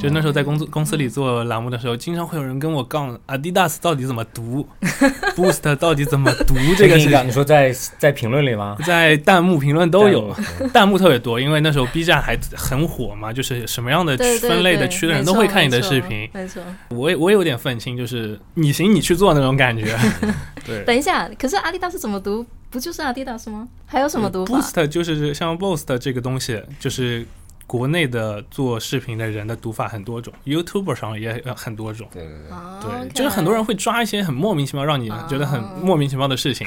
[0.00, 4.66] 就那时候在公司公司里做栏目的时候，经常会有人跟我杠 Adidas 到底怎么读，
[5.36, 7.26] Boost 到底怎么读 这个事情。
[7.26, 8.76] 你说在在评论里吗？
[8.84, 10.34] 在弹幕评论都有，
[10.72, 16.28] 弹幕特别多，因为那时候 B 站还很火嘛，就是什么样的分类的区的人都会看你的视频。
[16.32, 19.96] 没错，我也我也有点愤青，就是你行你去做那种感觉。
[20.64, 22.46] 对，等一下，可是阿迪达斯怎么读？
[22.70, 23.68] 不就是阿迪达斯吗？
[23.84, 27.26] 还有什么读法？Boost 就是像 Boost 这个东西，就是。
[27.66, 32.08] 国内的做视频的人的读法很多种，YouTube 上也很多种。
[32.12, 32.32] 对对
[32.80, 36.66] 对，对，就是很多人会抓一些很莫名其妙，让你觉得很莫名其妙的事情。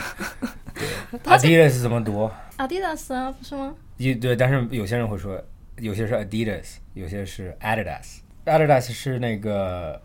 [1.23, 3.73] Adidas 怎么读？Adidas 啊，不是吗？
[3.97, 5.41] 一对，但是有些人会说，
[5.77, 8.19] 有些是 Adidas，有些是 Adidas。
[8.45, 10.01] Adidas 是那个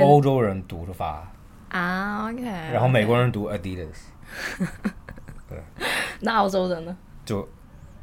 [0.00, 1.30] 欧洲人读的法
[1.70, 2.42] 啊，OK。
[2.42, 3.96] 然后美国人读 Adidas。
[5.48, 5.58] 对。
[6.20, 6.96] 那澳洲人呢？
[7.24, 7.46] 就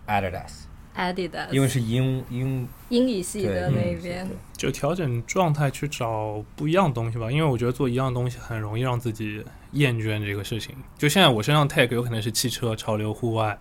[0.07, 0.65] Adidas。
[0.95, 7.31] Adidas，因为是英英英语系的那边，就调整状态去找不一样东西吧。
[7.31, 10.75] 因为我觉得做一样东西很容易让自己厌倦这个事情。
[10.97, 13.57] 就现在我身上 tag 有可能是汽车、潮流、户外，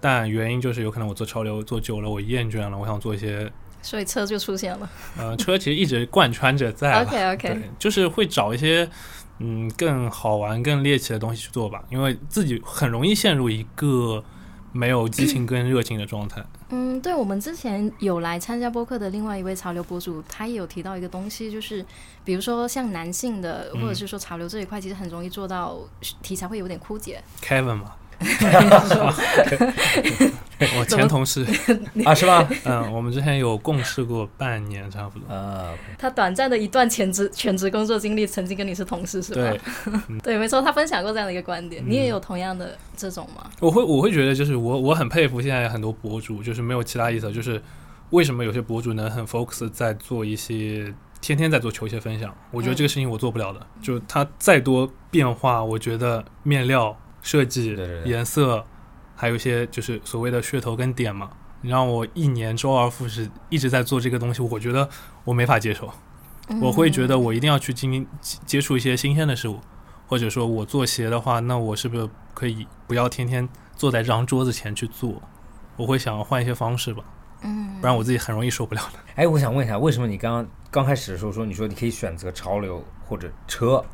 [0.00, 3.50] 但原因就是有可能我做潮流做久了，我厌倦了，我想做一些，
[3.82, 4.88] 所以车就出现了。
[5.16, 7.02] 呃，车其实一直贯穿着在。
[7.02, 8.88] OK OK，就是会找一些
[9.40, 11.82] 嗯更好玩、更猎奇的东西去做吧。
[11.90, 14.22] 因为自己很容易陷入一个
[14.78, 16.40] 没有激情跟热情的状态。
[16.68, 21.84] 嗯，对，我们之前有来参加播客的另外一位潮流博主，他也有提到一个东西，就是
[22.24, 25.76] 比如说像男性的，或者是说潮流这一块，其实很容易做到
[26.22, 27.20] 题材会有点枯竭。
[27.42, 27.96] Kevin 嘛。
[30.76, 31.46] 我前同事
[32.04, 32.48] 啊，是吧？
[32.64, 35.32] 嗯，我们之前有共事过半年，差不多。
[35.32, 39.40] 啊，他短暂的一段全职全职工作经历，曾经跟你是同事，是吧？
[39.40, 39.60] 对，
[40.34, 41.80] 对，没错，他分享过这样的一个观点。
[41.86, 43.48] 你也有同样的这种吗？
[43.60, 47.62] 我会，我会觉得，就是我，我很佩服现在很多博主，就是没有其他意思，就是
[48.10, 52.34] 为什么有些博主能很 focus 在做一些天天在做球鞋分享？
[52.50, 53.64] 我觉得这个事情我做不了的。
[53.80, 56.98] 就他再多变化，我觉得面料。
[57.28, 58.64] 设计颜色，
[59.14, 61.28] 还有一些就是所谓的噱头跟点嘛。
[61.60, 64.88] 你让我一年周而复始一直在做这个东西，我觉得
[65.24, 65.92] 我没法接受。
[66.62, 69.60] 我会觉得我一定要去经历接触一些新鲜的事物，
[70.06, 75.20] 或者说我做鞋的话，那我是不是可以不要天天坐在这张桌子前去做？
[75.76, 77.04] 我会想要换一些方式吧。
[77.42, 78.98] 嗯，不然我自己很容易受不了的。
[79.16, 83.84] 哎，我想问一下，为什么你刚刚刚开始的时候说你说你可以选择潮流或者车？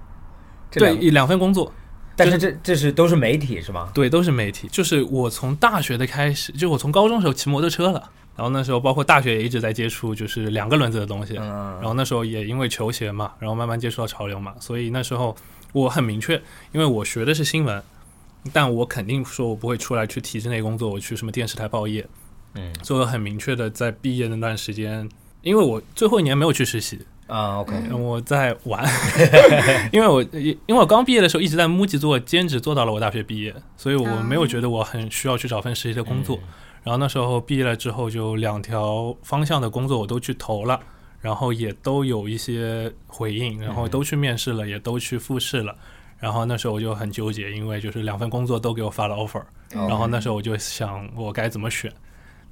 [0.71, 1.73] 对，两份工作。
[2.17, 3.91] 但是这这是都是媒体是吗？
[3.93, 4.69] 对，都是媒体。
[4.71, 11.37] 就是我从大学的开始，就我从高中时候骑摩托车了，然后那时候包括大学也一直在接触，就是两个轮子的东西。
[11.39, 11.47] 嗯。
[11.81, 15.35] 然后那时候也因为球鞋嘛，然后慢慢接触到潮流嘛，所以那时候
[15.73, 16.41] 我很明确，
[16.73, 17.83] 因为我学的是新闻，
[18.53, 22.07] 但我肯定说我不会出来去体制内工作，我去什么电视台报业。
[22.55, 22.73] 嗯。
[22.83, 25.09] 所以我很明确的在毕业那段时间，
[25.43, 27.01] 因为我最后一年没有去实习。
[27.27, 28.85] 啊，OK，我在玩，
[29.93, 36.39] 因为我因为我刚毕业的时候一直在木吉做兼职，做到了我大学毕业，所以我没有觉得我很需要去找份实习的工作。
[36.83, 40.79] 然后那时候毕业了之后，就两条方向的工作我都去投了，
[41.21, 45.75] 然后也都有一些回应，然后都去面试了，也都去复试了。
[46.19, 51.91] 然后那时候我就很纠结，因为就是两份工作都给我发了 offer，然后那时候我就想我该怎么选。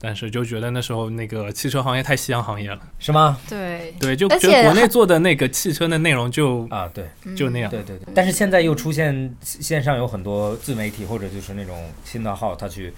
[0.05, 3.39] 但是就觉得那时候那个汽车行业太夕阳行业了，是吗？
[3.49, 7.71] 对对，就觉得国内做的那个汽车的内容就啊，对，就那样。
[7.71, 8.09] 对对对。
[8.13, 12.93] 但是现在又出现线上有很多自媒体或者就是那种新的号，他去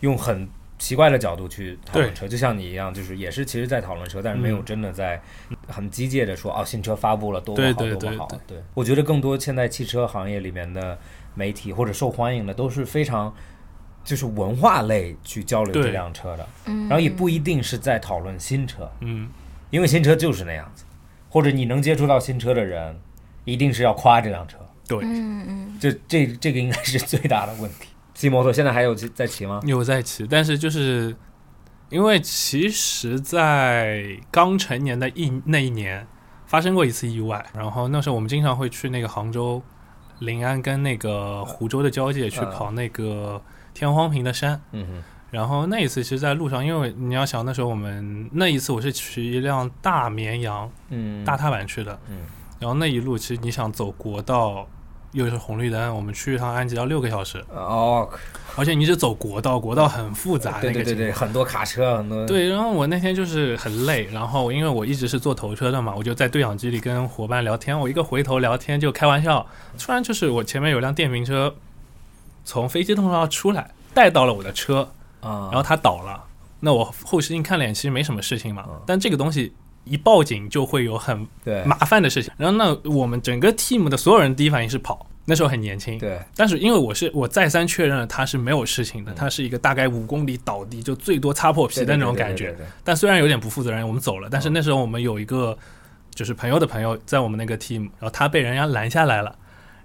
[0.00, 0.48] 用很
[0.80, 5.22] 奇怪的角度去讨论车，就像你一样，就是也是其实在讨论车，但是没有真的在
[5.68, 8.28] 很机械的说哦，新车发布了多么好多么好。
[8.48, 10.98] 对，我觉得更多现在汽车行业里面的
[11.36, 13.32] 媒体或者受欢迎的都是非常。
[14.08, 19.28] 就是文化类去交流这辆车的，然后也不一定是在讨论新车，嗯，
[19.68, 20.82] 因为新车就是那样子，
[21.28, 22.98] 或者你能接触到新车的人，
[23.44, 24.56] 一定是要夸这辆车，
[24.88, 27.88] 对，嗯嗯，这这这个应该是最大的问题。
[28.14, 29.60] 骑摩托现在还有在骑吗？
[29.66, 31.14] 有在骑，但是就是
[31.90, 36.06] 因为其实，在刚成年的一那一年
[36.46, 39.62] 发生过一次意外，然后那时候我们经常会去那个杭州
[40.20, 43.42] 临安跟那个湖州的交界去跑那个。
[43.78, 52.22] 天荒坪的山，嗯哼，然后那一次其实，在路上，因为你要想那时候我们那一次我是骑一辆大绵羊，嗯，大踏板去的，嗯，
[52.58, 54.66] 然后那一路其实你想走国道，
[55.12, 58.08] 又是红绿灯，我们去一趟安吉要六个小时，哦，
[58.56, 69.46] 而且你是走国道，国道很复杂，对对对对，很多卡车，很多，对，然后我那天就是很累，然后因为我一直是坐头车的嘛，我就在对讲机里跟伙伴聊天，我一个回头聊天就开玩笑，
[69.78, 71.54] 突然就是我前面有辆电瓶车。
[72.48, 76.24] 从飞机通道出来，带到了我的车，啊，然后它倒了，
[76.60, 79.52] 那我后视镜看脸其实没什么事情嘛，但这个东西
[79.84, 81.28] 一报警就会有很
[81.66, 82.32] 麻烦的事情。
[82.38, 92.44] 然后那我们整个 team 的所有人第一反应是跑，那时候很年轻，对但是因为我是我再三确认了他是没有事情的，嗯他是一个大概五公里倒地就最多擦破皮的那种感觉。
[92.44, 95.54] 对对对对对但虽然有点不负责任，我们走了，但是嗯那时候我们有一个
[96.14, 99.36] 就是朋友的朋友在我们那个 team，然后他被人家拦下来了。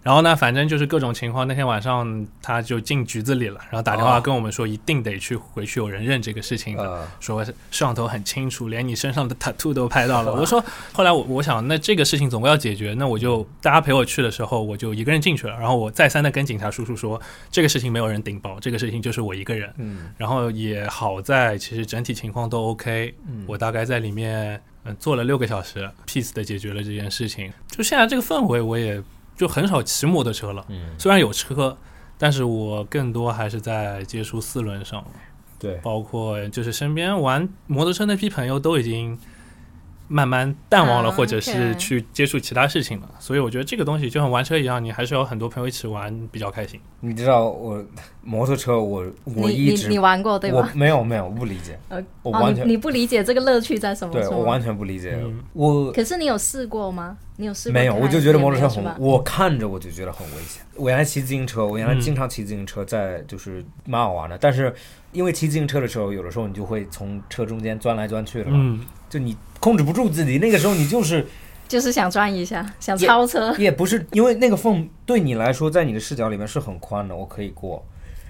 [0.04, 1.48] 然后呢，反正就是各种情况。
[1.48, 10.34] 那天晚上他就进局子里了，然后打电话哦跟我们说，一定得去回去有人认这个事情的，呃，说摄像头很清楚，连你身上的 tattoo 都拍到了。
[10.36, 15.58] 我说，后来我我想，那这个事情总归要解决，那我就大家陪我去的时候，我就一个人进去了。
[15.58, 19.74] 然后我再三的跟警察叔叔说，这个事情没有人顶包，这个事情就是我一个人。
[19.78, 27.52] 嗯然后也好在其实整体情况都 OK，嗯我大概在里面嗯、呃坐了六个小时，peace 的解决了这件事情。
[27.70, 29.02] 就现在这个氛围，我也
[29.36, 30.66] 就很少骑摩托车了。
[30.70, 31.78] 嗯，虽然有车，
[32.18, 35.06] 但是我更多还是在接触四轮上，
[35.60, 39.18] 对，包括就是身边玩摩托车那批朋友都已经
[40.14, 43.10] 慢慢淡忘了，啊或者是去接触其他事情了。
[43.18, 46.80] 所以我觉得这个东西就像玩车一样，你还是要有很多朋友一起玩比较开心。
[47.00, 47.84] 你知道我
[48.22, 50.72] 摩托车我我一直你玩过对我吧？
[50.76, 54.14] 没有没有我不理解，呃，哦，我完全你你不理解这个乐趣在什么？
[54.14, 57.18] 对我完全不理解嗯，我可是你有试过吗？
[57.38, 57.74] 你有试过？
[57.74, 58.86] 没有，我就觉得摩托车很？
[59.00, 60.62] 我看着我就觉得很危险。
[60.76, 64.38] 我原来骑自行车，我原来嗯经常骑自行车，在就是蛮好玩的。
[64.38, 64.72] 但是
[65.12, 71.26] 因为骑自行车的时候，有的时候你就会从车中间钻来钻去的嘛，嗯，就你控制不住自己，那个时候你就是
[71.70, 73.56] 就是想转一下，想超车。
[73.58, 77.82] 也不是因为那个缝对你来说，在你的视角里面是很宽的，我可以过。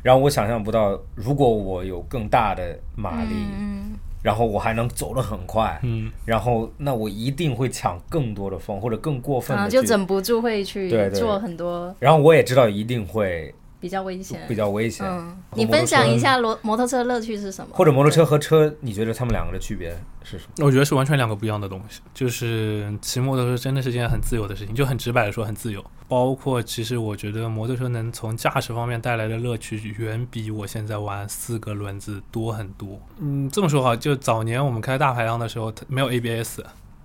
[0.04, 9.68] 然后我想象不到，如果我有更大的马力，嗯，然后我还能走得很快，嗯，然后那我一定会抢更多的风，或者更过分啊。
[9.68, 14.40] 就忍不住会去做很多然后我也知道一定会比较危险。
[14.48, 15.06] 比较危险。
[15.06, 17.76] 嗯，你分享一下摩摩托车的乐趣是什么？
[17.76, 19.90] 或者摩托车和车，你觉得他们两个的区别
[20.24, 20.66] 是什么？
[20.66, 22.00] 我觉得是完全两个不一样的东西。
[22.14, 25.84] 就是骑摩托车真的是件很自由的事情，就很直白的说很自由。
[26.08, 32.98] 包括其实我觉得摩托车能从驾驶方面带来的乐趣，远比我现在玩四个轮子多很多。
[33.20, 36.62] 嗯，这么说哈，就早年我们开大排量的时候，它没有 ABS，、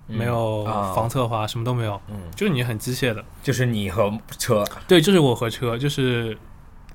[0.07, 3.23] 没有啊防侧滑，什么都没有，嗯，就是你很机械的。
[3.41, 6.37] 就是你和车，对，就是我和车，就是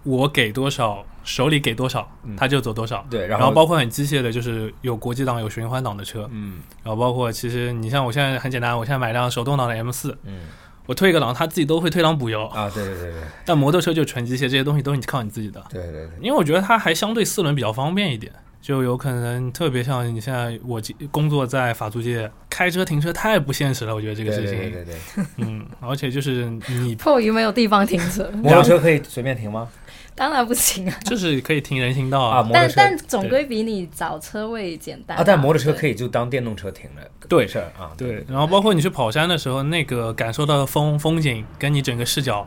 [0.04, 3.04] 我给多少，手里给多少他，就走多少。
[3.10, 6.60] 对，然后包括很机械的，就是有国际档、有循环档的车，嗯。
[6.82, 10.40] 然后包括其实你像我现在很简单，我现在买辆手动挡的 M 四，嗯。
[10.86, 12.44] 我退一个档，它自己都会退档补油。
[12.48, 13.22] 啊，对对对对。
[13.46, 15.64] 但摩托车就纯机械，这些东西都是你靠你自己的。
[15.70, 20.78] 对对对，因为我觉得它还相对四轮比较方便一点，就有可能特别像你现在我
[21.10, 29.66] 工作在法租界，开车停车太不现实了，我觉得这个事情，对对对对，嗯，而且就是你迫于没有地方停车，摩托车可以随便停吗？
[30.16, 30.96] 当然不行啊。
[31.04, 35.72] 就是可以停人行道啊，摩托车但但总归比你找车位简单啊，但摩托车。
[35.72, 42.46] 可以就当电动车停了，对事儿啊，对，然后包括你去跑山的时候，那个感受到的风风景，跟你整个视角，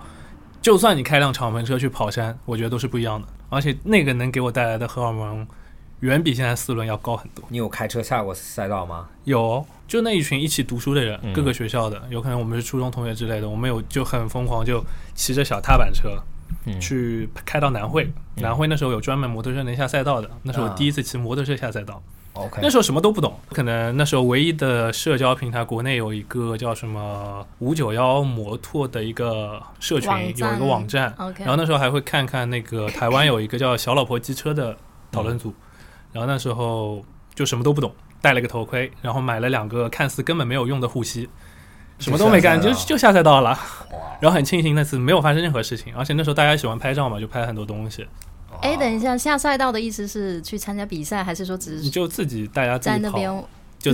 [0.62, 3.28] 就算你开辆敞篷车去跑山，我觉得都是不一样的。
[3.50, 5.46] 而且那个能给我带来的荷尔蒙，
[6.02, 7.44] 远比现在四轮要高很多。
[7.50, 9.08] 你有开车下过赛道吗？
[9.26, 14.84] 有，就那一群一起读书的人，嗯各个学校的，有可能我们是初中同学之类的，我们有就很疯狂，就
[15.16, 16.24] 骑着小踏板车嗯
[16.80, 18.12] 去开到南汇。
[18.36, 22.02] 南汇那时候有专门摩托车能下赛道的，那是我啊第一次骑摩托车下赛道。
[22.34, 31.12] ，OK，那时候什么都不懂，可能那时候唯一的社交平台，国内有一个叫什么五九幺摩托的一个社群，有一个网站。
[31.18, 34.78] OK，然后那时候还会看看那个台湾有一个叫小老婆机车的
[35.12, 35.54] 讨论组，
[36.14, 41.28] 然后那时候就什么都不懂，戴了个头盔，然后买了两个看似根本没有用的护膝，
[42.00, 43.60] 什么都没干，就就下赛道就下赛道了。
[44.20, 48.08] 然后很庆幸那次没有发生任何事情，而且那时候大家喜欢拍照嘛，就拍很多东西，
[48.62, 53.32] 哎，等一下，下赛道的意思是去参加比赛，还是说只是你就自己大家己，在那边？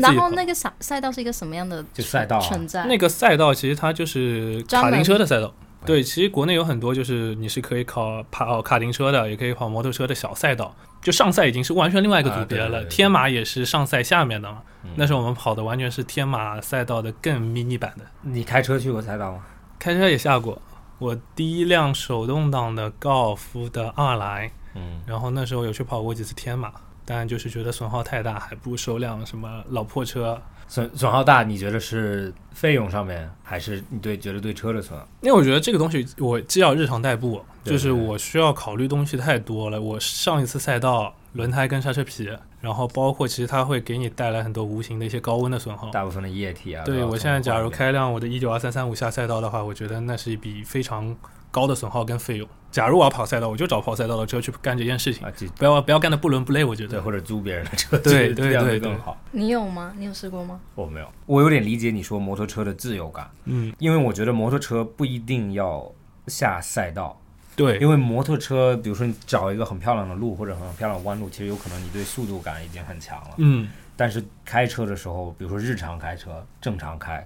[0.02, 2.86] 然后那个赛赛道是一个什么样的就赛道啊存在？
[2.86, 5.54] 那个赛道其实它就是卡丁车的赛道。
[5.86, 10.74] 对，其实国内有很多就是你是可以考跑卡丁车的，也可以跑摩托车的小赛道。
[11.02, 14.60] 就上赛已经是完全另外一个组别了，啊对对对对天马也是上赛下面的嘛。
[14.84, 18.05] 嗯那时候我们跑的完全是天马赛道的更迷你版的。
[18.22, 19.43] 你开车去过赛道吗？
[19.80, 20.62] 开车也下过，
[20.99, 26.72] 我第一辆手动挡的高尔夫的二来，嗯，然后那时候有去跑过几次天马，
[27.05, 30.41] 但就是觉得损耗太大，还不如收辆什么老破车。
[30.66, 35.05] 损损耗大，你觉得是费用上面，还是你对觉得对车的损耗？
[35.22, 39.80] 因为我觉得这个东西，我既要日常代步，就是我需要考虑东西太多了。
[39.80, 42.30] 我上一次赛道轮胎跟刹车皮，
[42.62, 45.90] 然后包括其实它会给你带来很多无形的一些高温的损耗。
[45.90, 51.16] 大部分的液体啊，对我现在假如开辆我的一九二三三五下赛道的话，我觉得那是一笔非常
[51.52, 52.48] 高的损耗跟费用。
[52.72, 56.64] 假如我要跑赛道，我就找跑赛道的车去干这件事情啊，不要不要干的不伦不类。
[56.64, 59.16] 我觉对，得，或者租别人的车，对对这样对对会更好。
[59.32, 59.94] 你有吗？
[59.96, 60.60] 你有试过吗？
[60.74, 65.92] 我没有，我有点理解你说摩托车的自由感，嗯，因为我觉得摩托车不一定要
[66.26, 67.20] 下赛道，
[67.56, 73.36] 对，因为摩托车，比如说你找一个很漂亮的路或者很漂亮的弯路，其实有可能你对速度感已经很强了。
[73.38, 77.26] 嗯，但是开车的时候，比如说日常开车，正常开，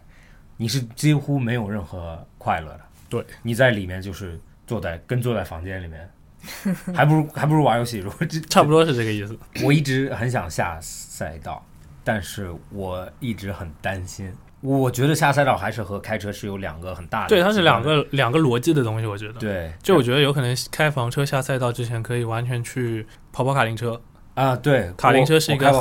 [0.57, 2.82] 你是几乎没有任何快乐的。
[3.09, 6.09] 对，你在里面就是坐在跟坐在房间里面，
[6.93, 7.99] 还不如还不如玩游戏。
[7.99, 9.38] 如果这 差不多是这个意思。
[9.63, 11.65] 我一直很想下赛道，
[12.03, 14.30] 但是我一直很担心。
[14.62, 19.34] 我觉得下赛道还是和开车是有两个很大的，对，它是两个两个逻辑的东西，我觉得。
[19.34, 24.01] 对，就我觉得有可能开房车下赛道之前，可以完全去跑跑卡丁车，
[24.34, 25.72] 啊，对，卡丁车是一个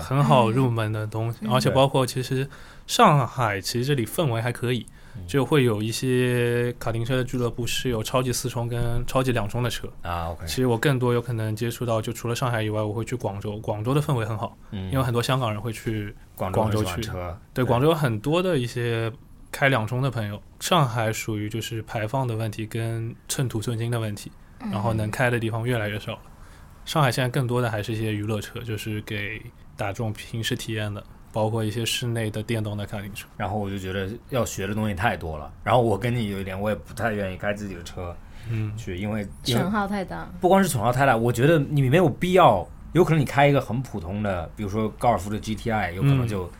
[0.00, 1.52] 很好入门的东西，嗯。
[1.52, 2.48] 而且包括其实
[2.86, 4.94] 上海其实这里氛围还可以，嗯
[5.26, 9.88] 就会有一些卡丁车的俱乐部是有超级四冲跟超级两冲的车。
[10.02, 16.14] 啊，OK，其实我更多有可能接触到，就除了上海以外，我会去广州，广州的氛围很好，嗯因为很多香港人会去。
[16.36, 19.12] 广广州去车，对，广州有很多的一些
[19.52, 20.42] 开两冲的朋友。
[20.58, 26.20] 上海属于就是排放的问题跟寸土寸金的问题，嗯然后能开的地方越来越少了。
[26.86, 29.42] 上海现在更多的还是一些娱乐车，就是给
[29.76, 33.28] 大众平时体验的，包括一些室内的电动的卡丁车。
[33.36, 35.50] 然后我就觉得要学的东西太多了。
[35.64, 38.14] 然后我跟你有一点，我也不太愿意开自己的车
[38.48, 40.28] 嗯，去，因为损耗太大。
[40.40, 42.66] 不光是损耗太大，我觉得你没有必要。
[42.92, 46.50] 有可能你开一个很普通的，比如说高尔夫的 GTI，有可能嗯就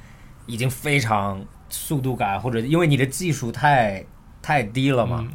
[0.46, 4.04] 已经非常速度感，或者因为你的技术太
[4.40, 5.26] 太低了嘛。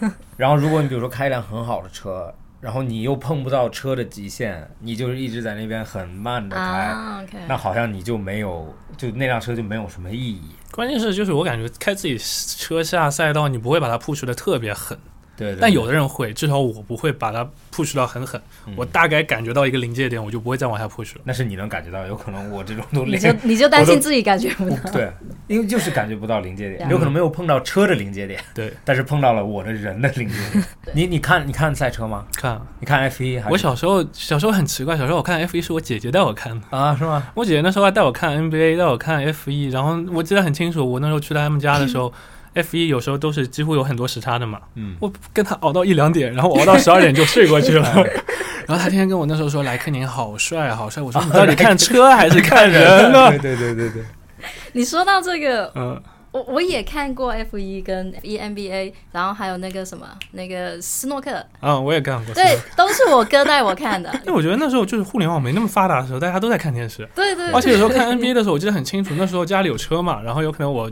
[0.00, 10.42] 嗯 然后如果你比如说开一辆很好的车，然后你又碰不到车的极限，你就是一直在那边很慢的开，那好像你就没有，就那辆车就没有什么意义。
[10.70, 14.98] 关键是就是我感觉开自己车下赛道，你不会把它 push 的特别狠，
[15.36, 18.40] 对对但有的人会，至少我不会把它 push 到很狠。
[18.66, 21.22] 嗯我大概感觉到一个临界点，我就不会再往下 push 了。
[21.24, 24.76] 那是你能感觉到，有可能我这种都你连就你就担心自己感觉不到。
[24.92, 25.10] 对，
[25.46, 30.64] 因为就是感觉不到临界点，对有可能没有碰到车的临界点，对，但是碰到了我的人的临界点。
[30.94, 32.26] 你你看你看赛车吗？
[32.36, 36.76] 看你看 F 一还是我小时候小时候很奇怪，小时候我看 F 一是我姐姐带我看的。
[36.76, 37.28] 啊是吗？
[37.34, 42.12] 我姐姐那时候还带我看 NBA，带我看 F 一，然后我记得很清楚，我那时候去他们家的时候
[42.54, 47.82] ，F 一有时候都是几乎有很多时差的嘛，嗯，我跟他熬到一两点，然后我熬到十二点就睡过去了。
[48.66, 53.30] 然后他天天跟我那时候说莱克宁好帅好帅，我说你到底看车还是看 人呢？
[53.30, 54.02] 对对对对对，
[54.74, 62.32] 你说到这个，嗯，我我也看过 F 一跟 E EMBA，然后还有那个什么那个斯诺克，嗯，我也看过。
[62.32, 64.08] 对，都是我哥带我看的。
[64.24, 67.08] 因为我觉得那时候就是互联网没那么发达的时候，大家都在看电视。
[67.12, 70.88] 对对，而且有时候看 NBA 的时候，我记得很清楚，那时候家里有车嘛，然后有可能我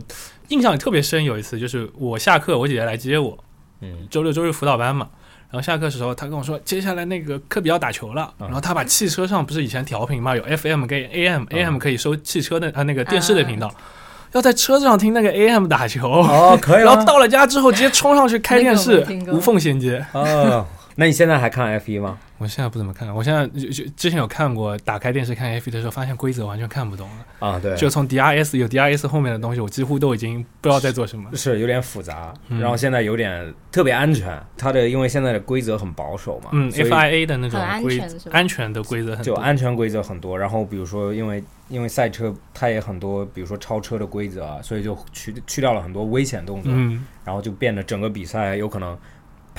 [0.49, 3.37] 印象里特别深，有一次就是我下课，我姐姐来接我，
[3.81, 4.07] 嗯。
[4.09, 5.07] 周六周日辅导班嘛，
[5.49, 13.71] 然后下课的时候，她跟我说，接下来那个科比要打球了，嗯然后她把汽车上不是以前调频嘛，有 FM 跟 AM，AM 可以收汽车的啊那个电视的频道，
[14.33, 20.05] 要在车子上听那个 AM 打球，哦可以 然后到了家之后直接冲上去开电视无缝衔接。
[20.13, 20.65] 哦，
[20.99, 22.19] 那你现在还看 F 一吗？
[22.37, 27.47] 我现在不怎么看，我现在就就之前有看过，打开电视看 F 一的时候，发现规则完全看不懂了。
[27.47, 31.33] 啊对，就从 DRS 有 DRS 后面的东西，我几乎都已经不知道在做什么。
[31.37, 39.23] 是有点复杂，嗯然后现在有点特别安全，它的因为现在的规则很保守嘛，嗯，FIA 的那种规全安全的规则很多。
[39.23, 48.97] 就安全规则很多，然后比如说因为因为赛车它也很多，比如说超车的规则啊，所以就去去掉了很多危险动作，嗯，然后就变得整个比赛有可能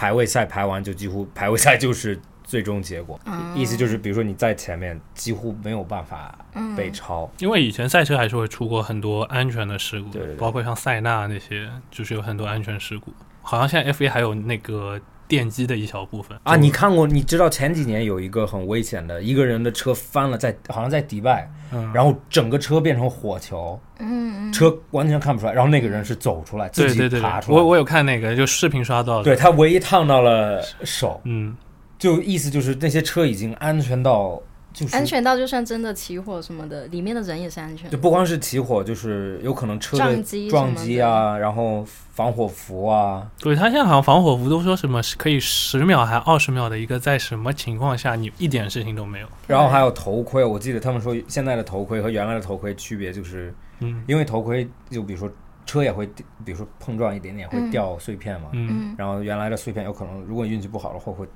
[0.01, 3.55] 排位赛排完就几乎排位赛就是最终结果，嗯。
[3.55, 10.37] 意思就是比如说你在前面几乎没有办法嗯被超，因为以前赛车还是会出过很多安全的事故，对对对。
[10.37, 13.13] 包括像塞纳那些，就是有很多安全事故。
[13.43, 14.99] 好像现在 F 一还有那个
[15.31, 17.07] 电机的一小部分啊，你看过？
[17.07, 27.57] 你知道前几年有一个很危险的，一个人的车翻了在，好像在迪拜，嗯，然后整个车变成火球，嗯嗯，车完全看不出来，然后那个人是走出来，自己对对对对，爬出来。
[27.57, 29.25] 我我有看那个，就视频刷到的。
[29.25, 31.57] 对，他唯一烫到了手，嗯，
[31.97, 34.43] 就意思就是那些车已经安全到，
[34.73, 37.91] 就是安，全到就算真的起火什么的，里面的人也是安全。
[37.91, 37.99] 就。
[37.99, 49.27] 不光是起火，就是有可能车撞击撞击啊，然后防火服啊，对他现在好像防火服都说什么是可以十秒还二十秒的一个，在什么情况下你一点事情都没有。
[49.47, 50.45] 然后还有头盔。
[50.45, 54.03] 我记得他们说现在的头盔和原来的头盔区别就是，嗯。
[54.07, 55.29] 因为头盔就比如说
[55.67, 56.07] 车也会，
[56.45, 57.71] 比如说碰撞一点点会嗯。
[57.71, 58.69] 掉碎片嘛，嗯。
[58.71, 58.95] 嗯。
[58.97, 61.27] 然后原来的碎片有可能，如果运气不好的话会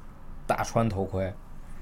[0.47, 1.33] 打穿头盔，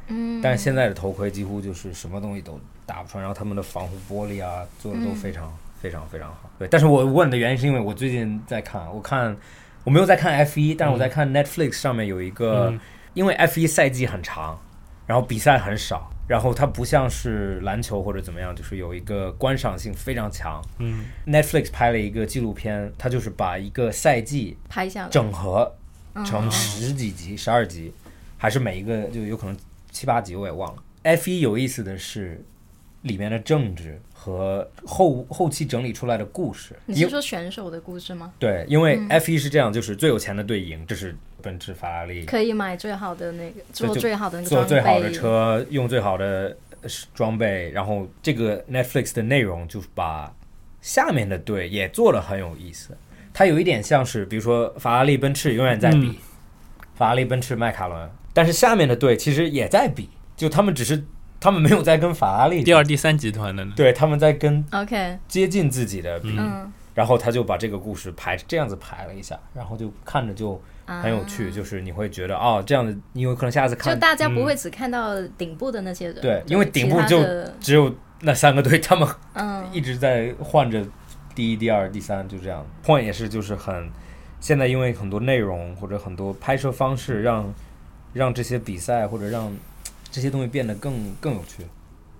[0.08, 6.50] 嗯，但是现在的头盔几乎就是什么东西都打不穿，然后他们的防护玻璃啊做的都非常、非常非常好。
[6.58, 9.36] 对，但是我问的原因是因为我最近在看，我看
[9.84, 12.80] 我没有在看 F 一，但是我在看 Netflix 上面有一个、嗯。
[13.14, 14.58] 因为 F 一赛季很长，
[15.06, 20.64] 然后比赛很少，然后它不像是篮球或者怎么样，就是有一个观赏性非常强。
[20.78, 25.70] 嗯，Netflix 拍了一个纪录片，它就是把一个赛季拍下来，整合
[26.24, 27.92] 成嗯十几集、十二集，
[28.38, 29.54] 还是每一个就有可能
[29.92, 30.82] 七八集，我也忘了。
[31.04, 32.44] F 一有意思的是
[33.02, 36.74] 里面的政治和后后期整理出来的故事。
[36.86, 38.32] 你是说选手的故事吗？
[38.38, 50.34] 对，因为 F 一是这样，就是最有钱的队赢，这是奔驰、法拉利，可以买最好的那个，做最好的那个坐，最好的车，用最好的呃装备，然后这个 Netflix 的内容就把
[50.80, 52.96] 下面的队也做得很有意思。
[53.34, 56.16] 它有一点像是，比如说法拉利、奔驰永远在比，嗯
[56.94, 61.04] 法拉利、奔驰、迈凯伦，但是下面的队其实也在比，就他们只是
[61.40, 71.50] 他们没有在跟法拉利第二、第三集团的呢，对，他们在跟 OK，接近自己的比，嗯，然后他就把这个故事排这样子排了一下，然后就看着就很有趣，啊。
[71.50, 77.22] 就是你会觉得哦，这样子你有可能下次看就大家不会只看到顶部的那些人，对因为顶部就
[77.60, 79.62] 只有那三个队，他们嗯。
[79.72, 80.84] 一直在换着
[81.34, 82.62] 第一、第二、第三，就这样。
[82.84, 83.90] Point 也是就是很，
[84.38, 87.54] 现在因为很多内容或者很多拍摄方式让，
[88.12, 89.54] 让这些比赛或者让
[90.10, 91.64] 这些东西变得更更有趣。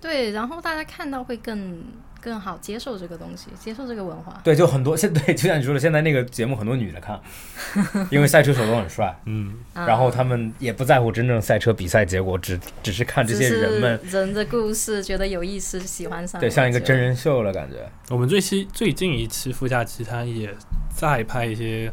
[0.01, 1.81] 对，然后大家看到会更
[2.19, 4.37] 更好接受这个东西，接受这个文化。
[4.43, 7.17] 对，就很多 现对，就像你说的，现在那个节目很多女的看，
[8.11, 17.89] 因为赛车手都很帅，嗯，啊然后他们也不在乎真正赛车比赛结果，只只是看这些人们，人的故事觉得有意思，喜欢上，对，像一个真人秀了感觉。
[18.09, 20.53] 我们最期最近一期副驾期，他也
[20.93, 21.89] 在拍一些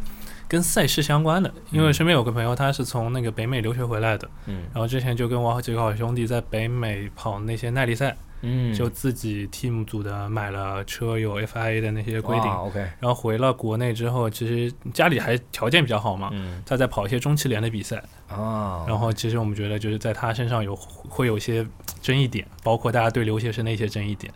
[0.50, 4.64] 跟赛事相关的，因为身边有个朋友，他是从那个北美留学回来的，嗯。
[4.74, 8.74] 然后之前就跟我几个好兄弟在北美跑那些耐力赛，嗯。
[8.74, 16.60] 就自己 team 组的买了车，有 FIA 的那些规定，OK，然后回了国内之后，其实家里还条件比较好嘛，嗯。
[16.66, 21.64] 他在跑一些中汽联的比赛，啊，然后其实我们觉得就是在他身上有会有一些
[22.02, 24.34] 争议点，包括大家对留学生的一些争议点。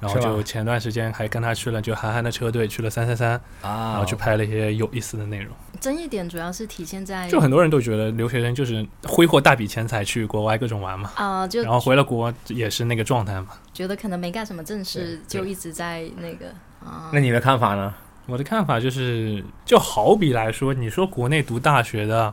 [0.00, 3.30] 然后就前段时间还跟他去了，就韩寒的车队去了三三三，
[3.62, 5.54] 啊，然后去拍了一些有意思的内容。
[5.80, 13.48] 争议点主要是体现在就很多人都觉得留学生就是挥霍大笔钱财去国外各种玩嘛，啊、就然后回了国也是那个状态嘛。
[13.72, 16.46] 觉得可能没干什么正事，就一直在那个
[16.84, 17.10] 啊。
[17.12, 17.94] 那你的看法呢？
[18.26, 22.32] 我的看法就是，就好比来说，你说国内读大学的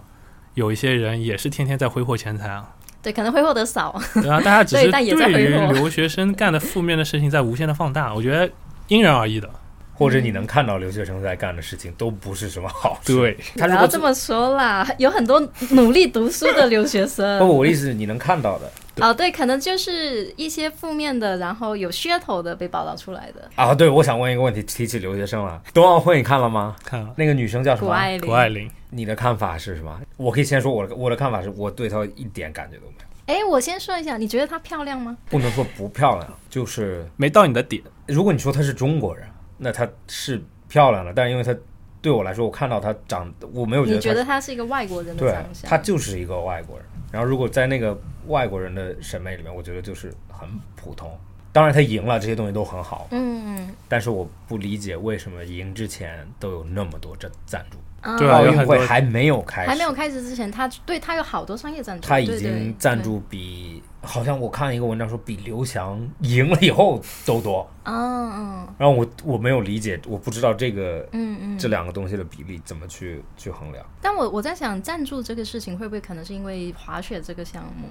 [0.53, 8.49] 有一些人也是天天在挥霍钱财啊，对，可能会获得少，对啊，大家只是对但也在对于留学生干的负面的事情在无限的放大，我觉得
[8.87, 9.49] 因人而异的。
[9.93, 13.15] 或者你能看到留学生在干的事情都不是什么好事。
[13.15, 15.39] 对，他不要这么说啦，有很多
[15.69, 17.47] 努力读书的留学生 不，。
[17.47, 18.71] 我的意思是你能看到的
[19.01, 23.49] 哦，对，可能就是一些负面的，然后有噱头的被报道出来的。
[23.55, 23.73] 啊。
[23.73, 26.75] 对，我想问一个问题，提起留学生了，冬奥会你看了吗？
[26.83, 27.87] 看了那个女生叫什么？
[27.87, 29.99] 谷爱凌，谷爱凌，你的看法是什么？
[30.17, 35.17] 我可以先说我的，我的看法是我对她一点感觉都没有，哎，我先说一下，你觉得她漂亮吗？
[35.29, 39.27] 不能说不漂亮，就是没到你的点，如果你说她是中国人，
[39.57, 41.55] 那她是漂亮的，但是因为她
[42.01, 45.69] 对我来说，我看到她长，我没有觉你得她觉得她是一个外国人的对长，相？
[45.69, 46.85] 她就是一个外国人。
[47.11, 51.11] 然后如果在那个外国人的审美里面，我觉得就是很普通。
[51.53, 57.77] 当然，他赢了，这些东西都很好，嗯，但是我不理解为什么赢之前都有那么多这赞助。
[57.99, 67.69] 啊对啊奥运会还没有开始，还没有开始之前，他对他有好多商业赞助，他已经赞助比，好像我看一个文章说比刘翔赢了以后都多。
[67.83, 71.59] 对嗯嗯然后我我没有理解，我不知道这个嗯嗯。
[71.59, 73.85] 这两个东西的比例怎么去去衡量？
[74.01, 77.87] 但我我在想，赞助这个事情会不会可能是因为滑雪这个项目？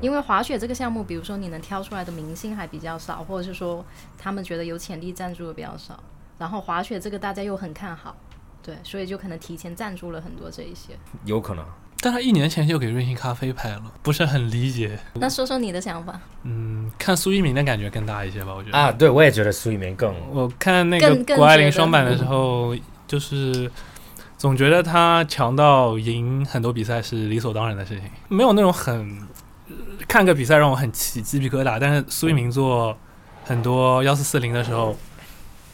[0.00, 3.84] 因为滑雪这个项目，比如说你能挑出来的明星还比较少，或者是说
[4.18, 5.98] 他们觉得有潜力赞助的比较少，
[6.38, 8.16] 然后滑雪这个大家又很看好，
[8.62, 10.94] 对，所以就可能提前赞助了很多这一些。
[11.24, 11.64] 有可能。
[12.02, 14.98] 但他一年前就给瑞幸咖啡拍了，不是很理解。
[15.16, 18.78] 那说说你的想法，嗯，看苏一鸣的感觉更大一些吧，我觉得。
[18.78, 22.74] 啊，对，我也觉得苏一鸣更我看那个谷爱凌双板的时候，
[23.06, 23.70] 就是
[24.38, 29.28] 总觉得他强到赢很多比赛是理所当然的事情，没有那种很
[30.10, 31.78] 看个比赛让我很起鸡皮疙瘩。
[31.78, 32.98] 但是苏一鸣做
[33.44, 34.96] 很多幺四四零的时候，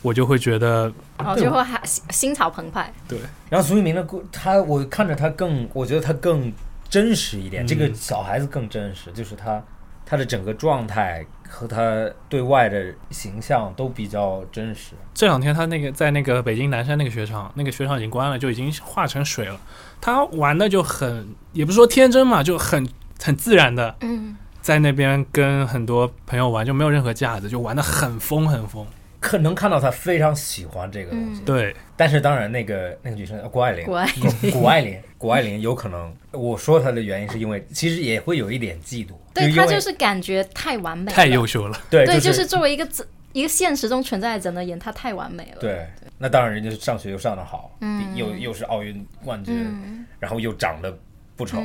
[0.03, 2.93] 我就会觉得哦，对就会还心心潮澎湃。
[3.09, 3.19] 对
[3.49, 6.53] 然后苏一鸣的故，他我看着他更，我觉得他更
[6.91, 7.65] 真实一点。
[7.65, 9.65] 嗯这个小孩子更真实，就是他
[10.05, 14.93] 他的整个状态和他对外的形象都比较真实。
[15.15, 19.59] 这两天他那个在那个北京南山那个雪场，那个雪场已经关了，就已经化成水了。
[19.99, 22.87] 他玩的就很，也不是说天真嘛，就很
[23.23, 28.87] 很自然的嗯，在那边跟很多朋友玩，就没有任何架子，就玩的很疯很疯。
[29.19, 31.41] 可能看到他非常喜欢这个东西。
[31.41, 34.09] 对，但是当然，那个那个女生谷爱凌，谷爱
[34.53, 41.77] 谷爱凌，谷爱凌有可能，我说她的原因是因为其实也会有一点嫉妒，对她就是感觉太完美，太优秀了。
[41.91, 42.87] 对，对，就是作为一个
[43.33, 45.59] 一个现实中存在的人而言，她太完美了。
[45.59, 45.85] 对，
[46.19, 47.77] 那当然人家是上学又上的好，
[48.15, 50.97] 又又是奥运冠军，然后又长得
[51.37, 51.61] 不丑，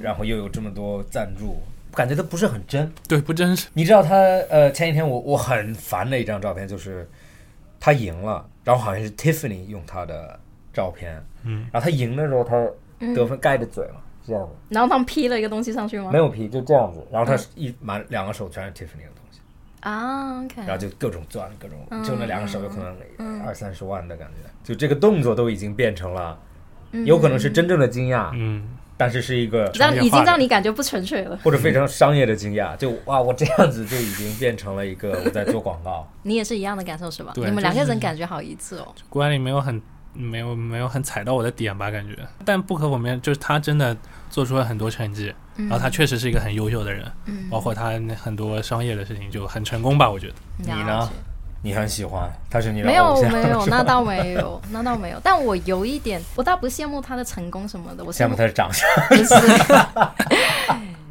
[0.00, 1.60] 然后又有这么多赞助。
[1.94, 3.68] 感觉他不是很真，对，不真实。
[3.72, 4.14] 你知道他
[4.50, 7.08] 呃，前几天我我很烦的一张照片就是
[7.80, 10.38] 他赢了，然后好像是 Tiffany 用他的
[10.74, 12.54] 照片，嗯，然后他赢的时候他
[13.14, 14.50] 得分盖着嘴嘛，这样子。
[14.68, 16.10] 然后他们 P 了一个东西上去吗？
[16.12, 17.02] 没有 P，就这样子。
[17.10, 19.40] 然后他一满两个手全是 Tiffany 的东西
[19.80, 20.60] 啊，OK。
[20.66, 22.94] 然后就各种钻，各种就那两个手有可能
[23.42, 26.38] 二三十万的感觉，就这个动作都已经变成了，
[27.06, 28.68] 有可能是真正的惊讶，嗯。
[28.96, 36.10] 但是是一个让已经让你感觉不纯粹了，或者非常商业的惊讶，就哇，我这样子就已经变成了一个 我在做广告。
[36.22, 37.32] 你也是一样的感受是吧？
[37.36, 38.88] 你们两个人感觉好一致哦。
[39.08, 39.80] 关里没有很
[40.14, 41.90] 没有没有很踩到我的点吧？
[41.90, 43.94] 感觉，但不可否认，就是他真的
[44.30, 47.04] 做出了很多成绩，然后他确实是一个很优秀的人，
[47.50, 50.10] 包括他很多商业的事情就很成功吧？
[50.10, 50.34] 我觉得。
[50.58, 51.10] 你呢？
[51.66, 58.88] 你很喜欢他是你的没有没有那倒没有那倒没有，但我有一点，我倒不羡慕他的成功什么的，我羡慕他的长相。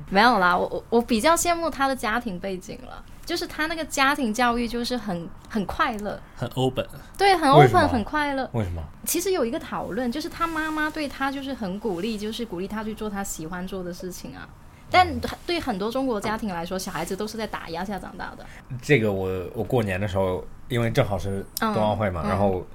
[0.10, 6.88] 没有啦，我我我比较羡慕他的家庭背景了，就是他那个家庭教育就是很很快乐，很 open，
[7.18, 8.50] 对，很 open，很快乐。
[8.54, 8.82] 为什么？
[9.06, 14.48] 其实有一个讨论，就是他妈妈对他就是很鼓励，就是鼓励他去做他喜欢做的事情啊。
[14.92, 15.08] 但
[15.46, 18.46] 对很多中国家庭来说，小孩子都是在打压下长大的。
[18.82, 22.66] 这个我我过年的时候，因为正好是冬奥会嘛，然后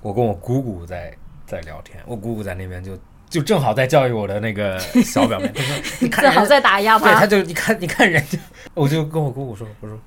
[0.00, 1.12] 我跟我姑姑在
[1.46, 2.96] 在聊天，我姑姑在那边就
[3.28, 8.38] 就正好在教育我的那个小表妹，她说 你看正好在打压吧，对，他就你看你看人家，
[8.72, 9.98] 我就跟我姑姑说，我说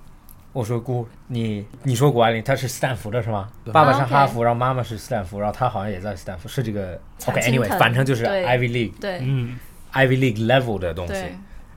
[0.52, 3.50] 我说姑你你说谷爱凌她是斯坦福的是吗？
[3.72, 9.60] 爸爸是哈佛，然后妈妈是斯坦福，然后她好像也在斯坦福，是这个 OK，Anyway，反正就是 Ivy League，对，嗯
[9.94, 11.24] ，Ivy League level 的东西。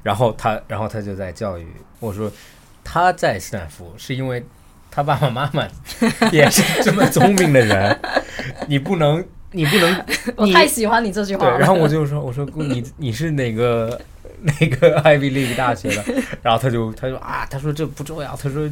[0.03, 1.67] 然后他，然后他就在教育
[2.01, 2.31] 我说，
[2.83, 4.45] 他在斯坦福是因为
[4.91, 5.67] 他爸爸妈妈
[6.33, 7.99] 也是这么聪明的人，
[8.67, 10.05] 你不能，你不能，
[10.37, 11.59] 我太喜欢你这句话了。
[11.59, 14.01] 然后我就说，我说你你是哪个
[14.41, 16.05] 哪个 Ivy League 大学的？
[16.43, 18.69] 然后他就他说啊，他说这不重要，他说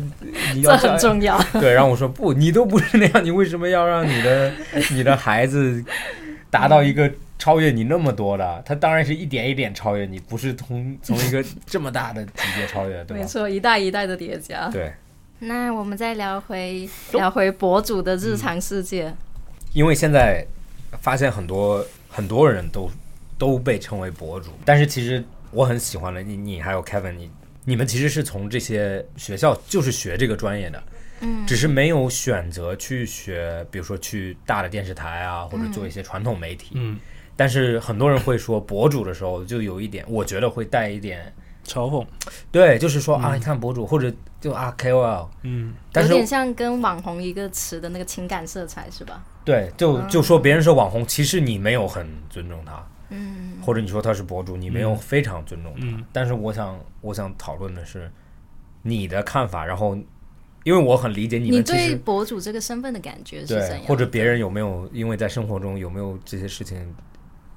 [0.54, 1.40] 你要这很重要。
[1.52, 4.52] 对，然后我说不，你都不是那样，你为什么要让你的
[4.90, 5.84] 你的孩子
[6.50, 7.10] 达到一个？
[7.40, 13.22] 超越你那么多的，他当然是一点一点超越你，不是从从一个 这么大的级别超越，对吧？
[13.22, 14.68] 没错，一代一代的叠加。
[14.68, 14.92] 对。
[15.40, 19.12] 那我们再聊回聊回博主的日常世界。
[19.72, 20.46] 因为现在
[21.00, 22.90] 发现很多很多人都
[23.38, 27.30] 都被称为博主，但是其实我很喜欢的你，你还有 Kevin，你
[27.64, 30.82] 你们其实是从这些学校就是学这个专业的。
[31.22, 36.72] 嗯，只是没有选择去学，比如说去大的电视台啊，或者做一些传统媒体。
[36.74, 36.98] 嗯。
[37.40, 41.32] 但是很多人会说博主的时候，就有一点，我觉得会带一点
[41.66, 42.06] 嘲讽。
[42.52, 49.24] 对，就是说啊，你看博主或者就啊 KOL，嗯，有点像跟网红一个词的那个情感色彩是吧？
[49.42, 55.86] 对，就就说别人是网红，其实你没有很尊重他，嗯，或者你说他是博主，你没有非常尊重他。
[56.12, 58.12] 但是我想，我想讨论的是
[58.82, 59.96] 你的看法，然后
[60.64, 66.94] 因为我很理解你们对博主这个身份的感觉是怎样，或者别人有没有因为在生活中有没有这些事情。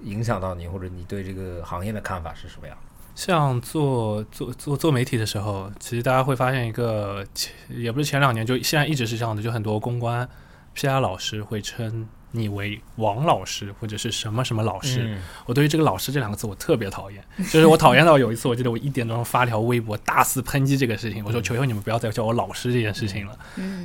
[0.03, 2.77] 影响到你，或者你对这个行业的看法是什么样？
[3.15, 7.23] 像做做做做媒体的时候，其实大家会发现一个，
[7.69, 10.27] 也不是前两年，就现在一直是这样的，就很多公关
[10.75, 15.15] PR 老师会称你为王老师或者是什么什么老师。
[15.45, 17.23] 我对于这个“老师”这两个字，我特别讨厌。
[17.51, 23.37] 就是我讨厌到有一次，我记得我一点钟发条微博大肆抨击这个事情，我说：“求求你们不要再叫我老师这件事情了。”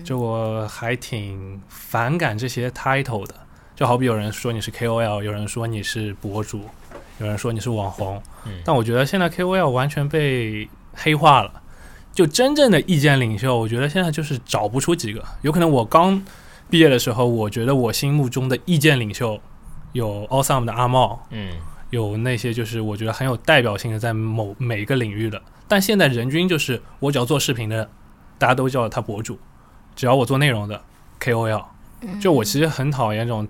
[0.03, 3.35] 就我还挺反感这些 title 的。
[3.79, 6.63] 就好比有人说你是 KOL，有人说你是博主，
[7.21, 8.21] 有人说你是网红，
[8.65, 11.63] 但我觉得现在 KOL 完全被黑化了。
[12.13, 15.25] 就真正的意见领袖，我觉得现在就是找不出几个。
[15.43, 16.21] 有可能我刚
[16.69, 19.41] 毕业的时候，我觉得我心目中的意见领袖
[19.93, 21.51] 有 Awesome 的阿茂，嗯，
[21.91, 25.41] 有那些就是我觉得很有代表性的在某每个领域的。
[25.69, 27.89] 但现在人均就是我只要做视频的，
[28.39, 29.37] 大家都叫他博主；
[29.95, 30.83] 只要我做内容的
[31.21, 31.65] KOL，
[32.21, 33.47] 就我其实很讨厌这种。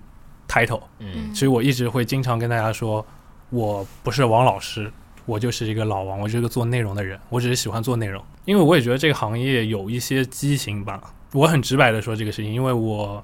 [0.49, 3.05] title，嗯，所以我一直会经常跟大家说，
[3.51, 4.91] 我不是王老师，
[5.25, 10.99] 我就是一个老王，我是一个做内容的人，我只是喜欢做内容，因为我也觉得这个行业有一些畸形吧。
[11.33, 13.23] 我很直白的说这个事情，因为我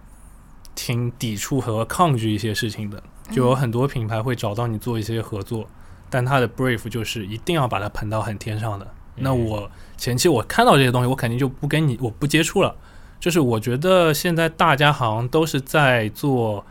[0.75, 3.01] 挺抵触和抗拒一些事情的，
[3.31, 5.67] 就有很多品牌会找到你做一些合作，
[6.09, 8.87] 但他的 brief 就是一定要把它捧到很天上的。
[9.15, 12.75] 那我前期我看到这些东西，我肯定就不跟你，我不接触了。
[13.19, 16.63] 就是我觉得现在大家好像都是在做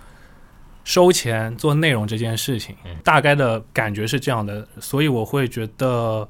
[0.84, 6.28] 收钱、做内容这件事情，大概的感觉是这样的，所以我会觉得，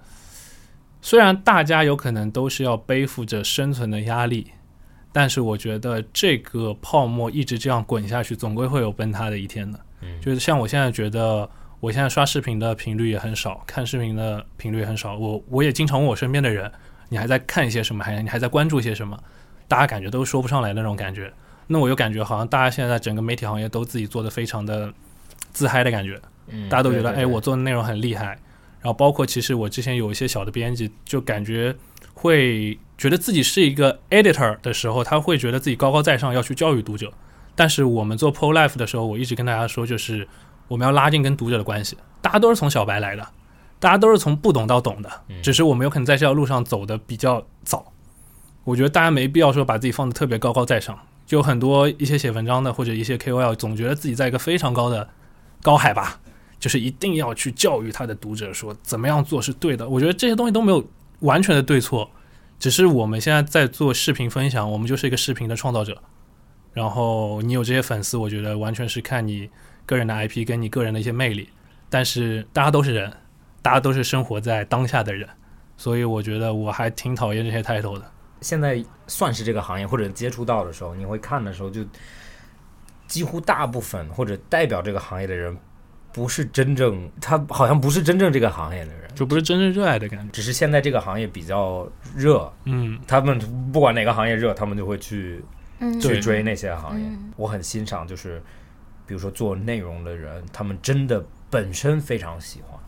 [1.03, 4.53] 虽然大家有可能都是要背负着生存的压力，
[5.13, 9.79] 但是我觉得这个泡沫一直这样滚下去，总归会有崩塌的一天的。
[10.21, 11.49] 就是像我现在觉得，
[11.81, 16.71] 我现在刷视频的频率也很少，看视频的频率也很少，我我也经常问我身边的人，
[17.09, 18.05] 你还在看一些什么？
[18.05, 19.19] 还你还在关注些什么？
[19.67, 21.33] 大家感觉都说不上来那种感觉。
[21.67, 24.93] 那我又感觉好像大家现在整个媒体行业都自己做的非常的
[25.53, 28.39] 自嗨的感觉，嗯，大家都觉得对哎，我做的内容很厉害。
[28.81, 31.75] 然后包括其实我之前有一些小的编辑，就感觉
[32.13, 37.11] 会觉得自己是一个 editor 的时候，他会觉得自己高高在上，要去教育读者。
[37.55, 40.29] 但是我们做 Pro Life 的时候，我一直跟大家说，就是
[40.69, 41.97] 我们要拉近跟读者的关系。
[42.21, 43.27] 大家都是从小白来的，
[43.79, 45.11] 大家都是从不懂到懂的，
[45.41, 47.91] 只是我们有可能在这条路上走的比较早。
[48.65, 50.99] 我觉得大家没必要说把自己放的特别高高在上。
[51.27, 55.09] 就很多一些写文章的或者一些 KOL 总觉得自己在一个非常高的
[55.63, 56.21] 高海拔，
[56.61, 59.89] 就是一定要去教育他的读者说怎么样做是对的。
[59.89, 60.87] 我觉得这些东西都没有
[61.21, 62.11] 完全的对错，
[62.59, 66.03] 只是我们现在在做视频分享，我们就是一个视频的创造者。
[66.73, 69.49] 然后你有这些粉丝，我觉得完全是看你
[69.87, 71.49] 个人的 IP 跟你个人的一些魅力。
[71.89, 73.13] 但是大家都是人，
[73.63, 75.29] 大家都是生活在当下的人，
[75.77, 78.11] 所以我觉得我还挺讨厌这些 title 的。
[78.45, 81.83] 现在算是这个行业或者接触到的时候，你会看的时候，就
[83.07, 85.57] 几乎大部分或者代表这个行业的人，
[86.13, 90.31] 不是真正他好像不是真正这个行业的人，就不是真正热爱的感觉。
[90.31, 93.39] 只是现在这个行业比较热，嗯，他们
[93.73, 95.43] 不管哪个行业热，他们就会去
[95.79, 95.99] 嗯。
[95.99, 97.07] 去追那些行业。
[97.07, 97.33] 嗯。
[97.37, 98.43] 我很欣赏，就是
[99.07, 102.79] 比如说做内容的人，他们真的本身非常喜欢，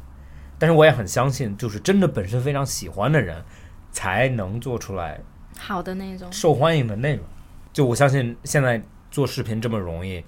[0.59, 3.43] 但是我也很相信，就是真的本身非常喜欢的人，
[3.91, 5.21] 才能做出来
[5.59, 7.25] 好的那种，受欢迎的内容。
[7.73, 8.81] 就我相信现在
[9.11, 10.25] 做视频这么容易，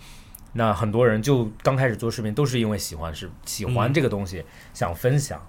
[0.52, 5.40] 那很多人就刚开始做视频都是因为喜欢是喜欢嗯这个东西，想分享，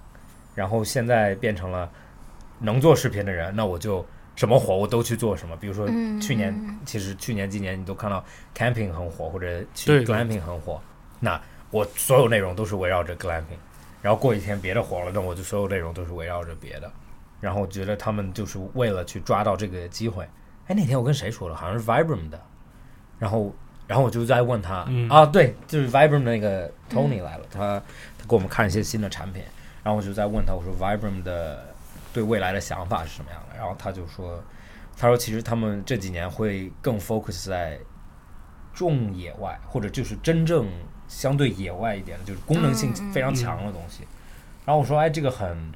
[0.56, 1.90] 然后现在变成了
[2.60, 4.06] 能做视频的人，那我就
[4.36, 5.56] 什么火我都去做什么。
[5.58, 8.24] 比如说嗯去年，嗯其实去年今年你都看到
[8.56, 10.82] camping 很火，或者 glamping 很火，
[11.20, 13.60] 那我所有内容都是围绕着 glamping，
[14.02, 16.92] 然后过几天别的火了，那我就所有内容都是围绕着别的。
[17.40, 20.24] 然后我觉得他们就是为了去抓到这个机会。
[20.68, 21.56] 哎，那天我跟谁说了？
[21.56, 22.40] 好像是 Vibram 的。
[23.18, 23.54] 然后，
[23.88, 27.82] 然后我就在问他、嗯啊，对，就是 Vibram 那个 Tony 来了，他
[28.18, 29.44] 他给我们看一些新的产品。
[29.84, 31.74] 然后我就在问他，我说 Vibram 的
[32.14, 33.58] 对未来的想法是什么样的？
[33.58, 34.42] 然后他就说，
[34.98, 37.80] 他说其实他们这几年会更 focus 在
[38.74, 40.68] 重野外，或者就是真正
[41.08, 44.04] 相对野外一点，就是功能性非常强的东西。
[44.66, 45.72] 然后我说，哎，这个很，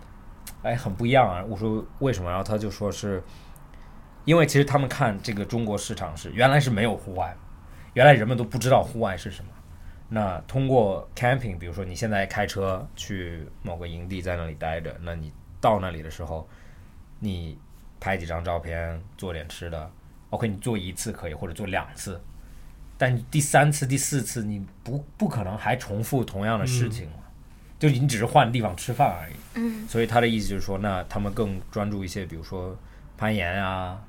[0.61, 1.43] 哎，很不一样啊。
[1.47, 2.29] 我说为什么？
[2.29, 3.23] 然后他就说是，
[4.25, 7.35] 因为其实他们看这个中国市场是原来是没有户外，
[7.93, 9.51] 原来人们都不知道户外是什么。
[10.09, 16.47] 那通过 camping，比如说你现在开车去某个营地，在那里待着，那你到那里的时候，
[17.19, 17.57] 你
[17.99, 19.89] 拍几张照片，做点吃的
[20.29, 22.21] ，OK，你做一次可以，或者做两次，
[22.95, 27.22] 但第三次、第四次你不不可能还重复同样的事情嘛，
[27.83, 29.33] 就你只是换地方吃饭而已。
[29.55, 32.73] 嗯所以他的意思就是说，那他们更专注一些，比如说
[33.17, 34.01] 攀岩啊，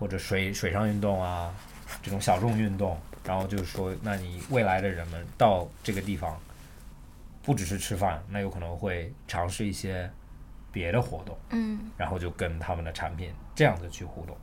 [0.00, 1.54] 或者水水上运动啊，
[2.02, 2.98] 这种小众运动。
[3.24, 6.36] 然后就是说，那你未来的人们到这个地方，
[7.44, 10.10] 不只是吃饭，那有可能会尝试一些
[10.72, 14.36] 别的活动，嗯，然后就跟他们的产品这样子去互动。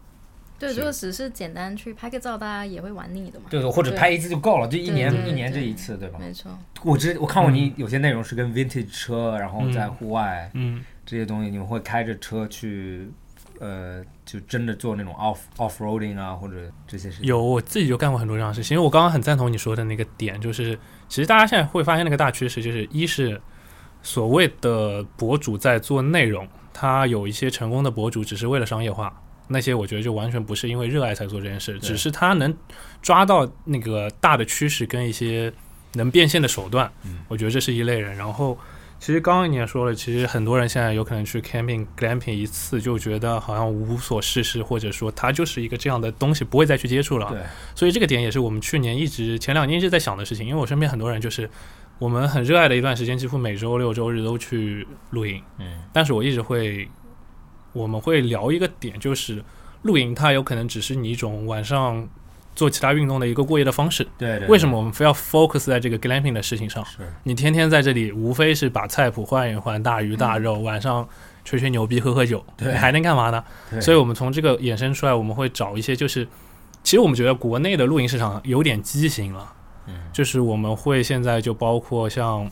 [0.60, 3.46] 对，如果只是简单去拍个照，大家也会玩腻的嘛。
[3.50, 6.20] 对，或者拍一次就够了，就一年一年这一次，对吧？
[6.20, 6.52] 没错，
[6.84, 13.10] 我之我看过你有些内容是跟 vintage 车，然后在户外，嗯，这些东西，你们会开着车去，
[13.60, 16.56] 呃，就真的做那种 off off roading 啊，或者
[16.86, 17.26] 这些事情。
[17.26, 23.42] 有我自己就干过很多这样的事情，因为我刚刚很赞同你说的那个点，就是其实大家现在会发现那个大趋势，就是一是
[24.04, 32.56] 所谓的博主在做内容，他有一些成功的博主只是为了商业化，那些我觉得就完全不是因为热爱才做这件事，只是他能
[33.02, 35.52] 抓到那个大的趋势跟一些
[35.94, 37.20] 能变现的手段，嗯。
[37.28, 38.16] 我觉得这是一类人。
[38.16, 38.58] 然后
[39.00, 47.28] 其实刚刚你也说了，其实很多人现在有可能去 camping glamping 一次就觉得好像无所事事，或者说他就是一个这样的东西，不会再去接触了。
[47.30, 47.42] 对，
[47.74, 51.50] 所以这个点也是我们去年一直前两年一直在想的事情，因为我身边很多人就是
[51.98, 55.82] 我们很热爱的一段时间，几乎每周六周日都去露营，嗯。
[55.94, 56.88] 但是我一直会
[57.74, 59.44] 我们会聊一个点，就是
[59.84, 62.08] 露营它有可能只是你一种晚上
[62.56, 64.06] 做其他运动的一个过夜的方式。
[64.18, 64.48] 对对。
[64.48, 66.84] 为什么我们非要 focus 在这个 glamping 的事情上？
[66.86, 66.98] 是？
[67.24, 71.08] 你天天在这里，无非是把菜谱换一换，大鱼大肉，晚上
[71.46, 73.44] 吹吹牛逼、喝喝酒，你还能干嘛呢？
[73.82, 76.28] 所以我们从这个衍生出来，我们会找一些就是
[76.84, 79.54] 其实我们觉得国内的露营市场有点畸形了，
[79.88, 82.50] 嗯，就是我们会现在就包括像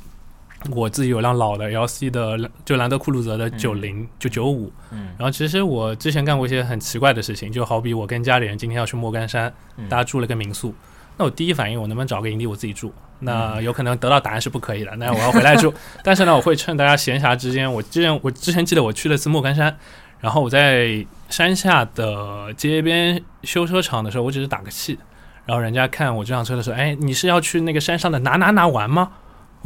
[0.71, 9.53] 我自己有辆老的 LC 的，就兰德酷路泽的九零就九五，嗯，然后其实我之前干过一些很奇怪的事情，就好比我跟家里人今天要去莫干山，
[9.87, 10.73] 大家住了个民宿，
[11.15, 12.91] 那我第一反应我能不能找个营地我自己住？
[13.19, 15.73] 那有可能得到答案是不可以的，那我要回来住。
[16.03, 19.75] 但是呢，我会趁大家闲暇之间，我之前我之前记得我去了次莫干山。
[20.19, 24.97] 然后我在山下的街边修车厂的时候，我只是打个气。
[25.45, 29.11] 然后人家看我这辆车的时候，哎，你是要去那个山上的哪哪哪玩吗？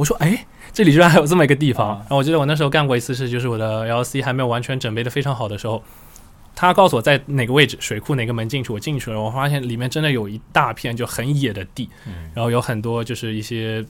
[0.02, 1.90] 我说，哎，这里居然还有这么一个地方。
[2.00, 5.80] 然后我记得我那时候干过一次事，就是我的 LC 还没有完全准备的非常好的时候，
[6.56, 11.88] 他告诉我在哪个位置，水库哪个门进去，我进去了，我发现里面真的有一大片就很野的地，
[12.34, 13.84] 然后有很多就是一些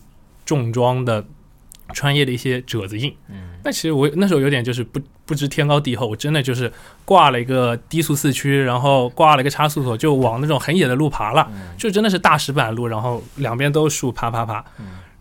[0.44, 1.24] 重装的。
[1.94, 6.72] 穿越的一些褶子印，嗯，那其实我那时候有点就是不不知天高地厚，我真的就是
[7.04, 11.46] 挂了一个低速四驱，然后挂了一个差速锁，就往那种很野的路爬了，
[11.76, 14.64] 就真的是大石板路，然后两边都是树，爬爬爬。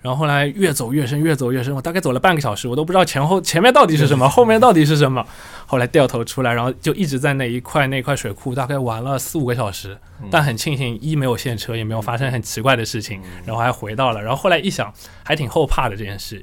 [0.02, 5.26] 然后后来越走越深，越走越深，我大概走了半个小时，我都不知道前后前面到底是什么，后面到底是什么。
[5.68, 9.98] 后来掉头出来，然后就一直在那一块那块水库，大概玩了四五个小时。
[10.30, 14.22] 但很庆幸，一没有陷车，也没有发生很奇怪的事情，然后还回到了。
[14.22, 14.94] 然后后来一想，
[15.24, 16.42] 还挺后怕的这件事。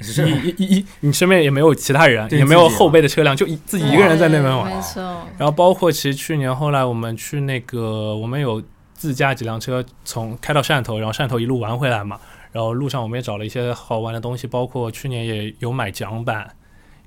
[0.56, 4.74] 一一一，你身边也没有其他人，也没有后备的车辆，就一自己一个人在那边玩。
[4.74, 5.02] 没错。
[5.36, 8.62] 然后包括其实去年后来我们去那个，我们有
[8.94, 12.18] 自驾几辆车从开到汕头，然后汕头一路玩回来嘛。
[12.52, 16.48] 然后路上我们也找了一些好玩的东西，包括去年也有买桨板，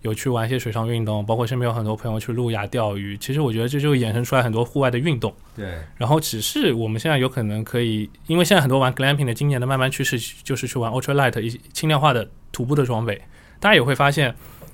[0.01, 3.17] 有去玩一些水上运动，包括身边有很多朋友去路亚钓鱼。
[3.17, 5.33] 其实我觉得这就衍生出来很多户外的运动。
[5.55, 5.73] 对。
[5.97, 13.21] 然后只是我们现在有可能可以，因为现在很多玩 glamping 的今年的慢慢趋势就是去玩 ultra light 一些轻量化的徒步的装备。
[13.59, 14.33] 大家也会发现，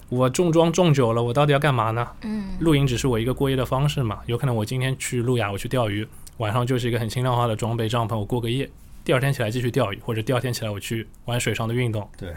[0.10, 2.08] 我重装重久了，我到底要干嘛呢？
[2.24, 2.56] 嗯。
[2.60, 4.20] 露营只是我一个过夜的方式嘛？
[4.28, 6.08] 有可能我今天去路亚，我去钓鱼，
[6.38, 8.70] 晚上就是一个很轻量化的装备帐篷，我过个夜。
[9.08, 12.10] 第二天起来继续钓鱼，或者第二天起来我去玩水上的运动。
[12.18, 12.36] 对，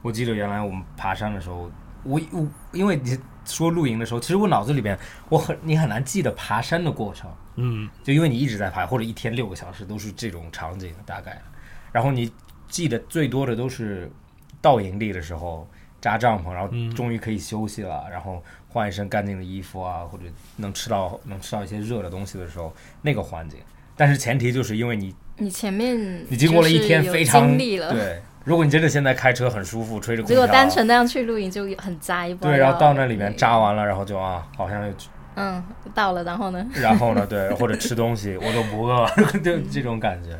[0.00, 1.70] 我记得原来我们爬山的时候，
[2.04, 4.98] 我我因为你说露营的时候，其实我脑子里边
[5.28, 7.30] 我很你很难记得爬山的过程。
[7.56, 11.38] 嗯，就因为你一直在爬，或者一天六个小时都是这种场景大概。
[11.92, 12.32] 然后你
[12.66, 14.10] 记得最多的都是
[14.62, 15.68] 到营地的时候
[16.00, 20.24] 扎帐篷，然后终于可以休息了，然后换一身干净的衣服啊，或者
[20.56, 23.60] 能吃到能吃到一些热的东西的时候那个环境。
[23.94, 25.14] 但是前提就是因为你。
[25.38, 28.22] 你前面你经过了一天非常经历了，对。
[28.46, 32.32] 如果你真的现在开车很舒服，吹着空调，如果单纯那样去露营就很栽。
[32.34, 34.88] 对，然后到那里面扎完了，然后就啊，好像
[35.34, 35.60] 嗯
[35.92, 36.64] 到了，然后呢？
[36.74, 37.26] 然后呢？
[37.28, 39.04] 对，或者吃东西我都不饿，
[39.42, 40.38] 就这种感觉。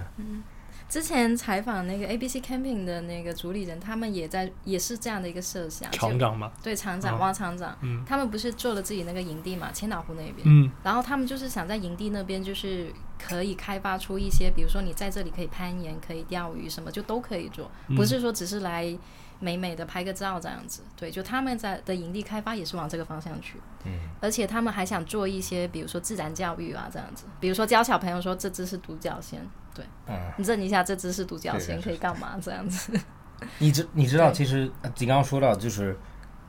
[0.88, 5.90] 之前采访那个 A B C Camping 的那个主理人，他们也在也是这样的一个设想。
[5.90, 6.52] 厂长吗？
[6.62, 10.42] 对，厂长汪厂长，嗯他们不是做了自己那个营地嘛，千岛湖那边。
[10.44, 10.70] 嗯。
[10.84, 12.86] 然后他们就是想在营地那边，就是
[13.18, 18.96] 可以开发出一些，比如说你在这里可以攀岩、可以钓鱼，什么就都可以做，不是说只是来
[19.38, 20.82] 美美的拍个照这样子。
[20.96, 23.58] 对，就他们在的营地开发也是往这个方向去。
[23.84, 23.92] 嗯。
[24.20, 29.40] 而且他们还想做一些，比如说自然教育啊这样子，比如说教小朋友说这只是独角仙。
[29.74, 32.38] 对，嗯，你认一下这只是独角仙可以干嘛？
[32.40, 32.98] 这样子，
[33.58, 35.94] 你知你知道，其实你刚刚说到，就是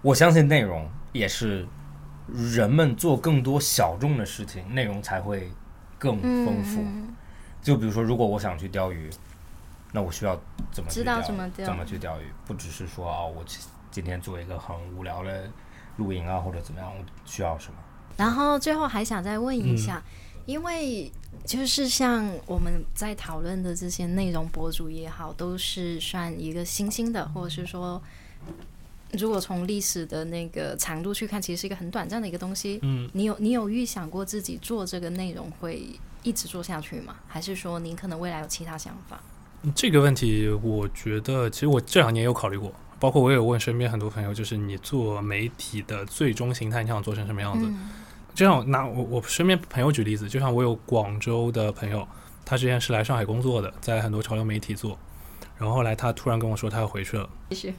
[0.01, 1.67] 我相信内容也是
[2.33, 5.51] 人们做更多小众的事情，内容才会
[5.97, 6.83] 更丰富。
[7.61, 9.09] 就比如说，如果我想去钓鱼，
[9.91, 10.39] 那我需要
[10.71, 11.65] 怎么知道怎么钓？
[11.65, 12.25] 怎么去钓鱼？
[12.45, 13.43] 不只是说啊，我
[13.91, 15.49] 今天做一个很无聊的
[15.97, 17.79] 露营啊，或者怎么样，我需要什么？
[18.17, 20.01] 然后最后还想再问一下。
[20.45, 21.11] 因为
[21.43, 28.01] 就是像我们在讨论的这些内容博主也好，都是算一个新兴的，或者是说，
[29.13, 32.79] 如果从历史的那个长度去看，其实是一个很短暂的一个东西。
[32.81, 35.83] 嗯，你有你有预想过自己做这个内容会
[36.23, 37.15] 一直做下去吗？
[37.27, 39.21] 还是说您可能未来有其他想法？
[39.73, 47.65] 这个问题，我觉得其实我这两年有考虑过，包括我有问身边很多朋友，就是你做媒体的最终形态，你想做成什么样子？
[48.35, 52.07] 就像拿我我身边朋友举例子，就像我有广州的朋友，
[52.45, 54.97] 他之前是来上海工作的，在很多潮流媒体做，
[55.57, 57.27] 然后后来他突然跟我说他要回去了。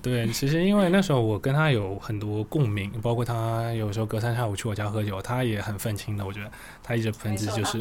[0.02, 6.50] 对，其实因为那时候我跟他有很多共鸣，包括他有时候隔三差五去我家喝酒，他也很愤青的，我觉得
[6.82, 7.78] 他一直抨击就是。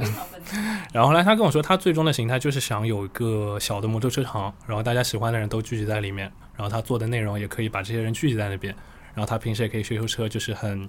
[0.93, 8.75] 然后后来他跟我说，他最终的形态就是想有一个小的摩托车厂，然后大家喜欢的人都聚集在里面，然后他做的内容也可以把这些人聚集在那边，
[9.15, 10.87] 然后他平时也可以修修车，就是很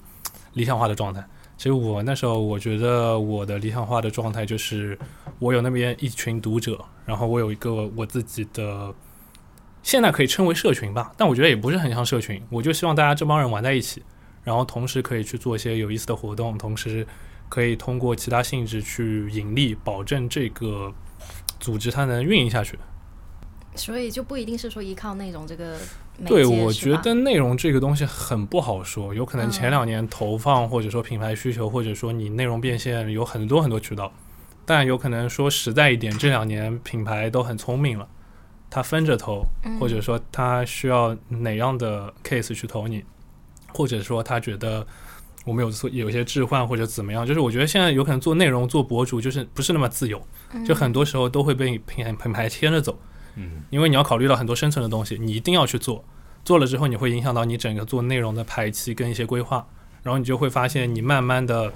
[0.52, 1.24] 理想化的状态。
[1.58, 4.96] 其实我那时候，我觉得我的理想化的状态就是，
[5.40, 8.94] 我有那边一群读者，然后我有一个我自己的，
[9.82, 12.40] 现在可以称为社群吧，但我觉得也不是很像社群。
[12.48, 14.00] 我就希望大家这帮人玩在一起，
[14.44, 17.04] 然后同时可以去做一些有意思的活动，同时
[17.48, 20.94] 可以通过其他性质去盈利，保证这个
[21.58, 22.78] 组织它能运营下去。
[23.74, 25.76] 所以就不一定是说依靠那种这个。
[26.26, 34.12] 对，我觉得内容这个东西很不好说，有可能前两年投放或者说品牌需求，或者说你内容变现有很多很多渠道，
[34.64, 38.08] 但有可能说实在一点，这两年品牌都很聪明了，
[38.68, 39.44] 他分着投，
[39.78, 43.04] 或者说他需要哪样的 case 去投你，
[43.72, 44.84] 或者说他觉得
[45.44, 50.20] 我们有做有一些置换或者怎么样，就是我觉得现在有可能做内容做博主就是不是那么自由，
[50.66, 52.98] 就很多时候都会被品品牌牵着走。
[53.38, 56.04] 嗯，因为你要考虑到很多生存的东西，你一定要去做，
[56.44, 59.64] 做了之后你会影响到你整个做内容的排期跟一些规划，
[60.02, 61.72] 然后你就会发现你慢慢的，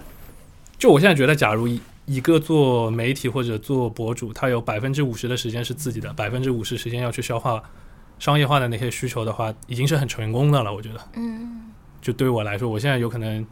[0.76, 7.62] 就我现在觉得，假如一一个做媒体或者做博主，他有百分之五十的时间是自己的，百分之五十时间要去消化
[8.18, 10.74] 商业化的那些需求的话，已经是很成功的了。
[10.74, 13.46] 我觉得，嗯，就对于我来说，我现在有可能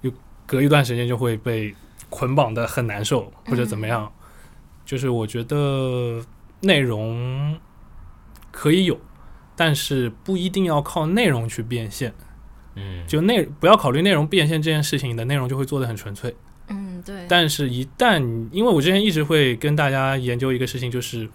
[0.00, 0.10] 有
[0.44, 1.72] 隔一段时间就会被
[2.10, 4.10] 捆绑的很难受，或者怎么样，
[4.84, 6.20] 就是我觉得。
[6.64, 7.58] 内容
[8.50, 8.98] 可以有，
[9.56, 12.12] 但是不一定要靠内容去变现。
[12.76, 16.34] 嗯，就内不要考虑内容变现这件事情，你的内容就会做的很纯粹。
[16.68, 17.26] 嗯，对。
[17.28, 21.28] 但是，一旦因为我之前一直会跟大家研究一个事情，就是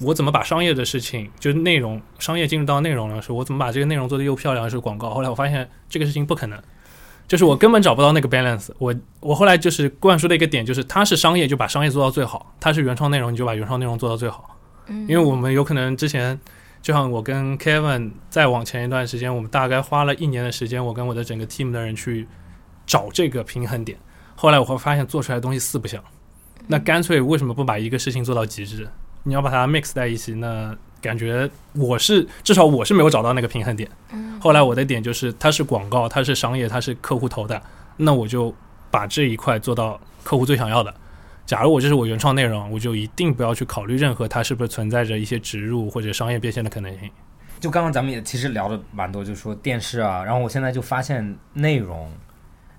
[0.00, 5.10] 我怎么把商业的事情，就是内容商业进入到内容的时候，我怎么把这个内容做的又漂亮，是广告。
[5.10, 6.62] 后来我发现这个事情不可能。
[7.32, 14.54] 就是我根本找不到那个 balance，我我后来就是灌输的一个点，就是它是商业就把商业做到最好，它是原创内容你就把原创内容做到最好。
[14.88, 16.38] 嗯，因为我们有可能之前，
[16.82, 22.28] 就像我跟 Kevin 再往前一段时间，我们大概花了一年的时间，我跟我的整个 team 的人去
[22.84, 23.96] 找这个平衡点。
[24.34, 26.04] 后来我会发现做出来的东西四不像，
[26.66, 28.86] 那干脆为什么不把一个事情做到极致？
[29.22, 33.88] 你要把它 mix 在一起，那感觉我是至少我是没有找到那个平衡点。
[34.42, 37.62] 后来我的点就是，它是广告，它是商业，它是客户投的，
[37.96, 38.52] 那我就
[38.90, 40.92] 把这一块做到客户最想要的。
[41.46, 47.08] 假如我这是我原创内容，我就一定不要去考虑任何它是不是存在着一些植入或者商业变现的可能性。
[47.60, 52.10] 就刚刚咱们也其实聊的蛮多，就是说电视啊，然后我现在就发现内容，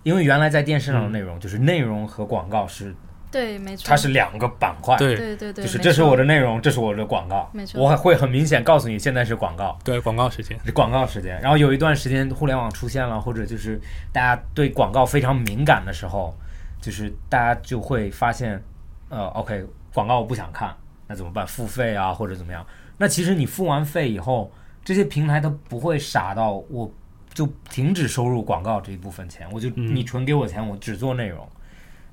[0.03, 2.93] 因为原来在电视上的内容就是内容和广告是。
[3.33, 5.15] 对，没错，它是两个板块，对。
[5.15, 11.41] 对对对，就是这是我的内容，这是我的广告，没错，我会很明显告诉你现在是广告，对广告时间，广告时间。
[11.41, 13.81] 然后有一段时间互联网出现了，或者就是
[14.11, 16.31] 大家对广告非常敏感的时候，
[16.79, 18.61] 就是大家就会发现，
[19.09, 20.71] 呃，OK，广告我不想看，
[21.07, 21.47] 那怎么办？
[21.47, 22.63] 付费啊，或者怎么样？
[22.97, 24.51] 那其实你付完费以后，
[24.85, 26.91] 这些平台它不会傻到我
[27.33, 31.47] 就停止收入广告这一部分钱，我就你纯给我钱，我只做内容。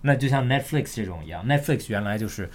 [0.02, 2.48] 那就像 Netflix 这种一样，Netflix 原来就是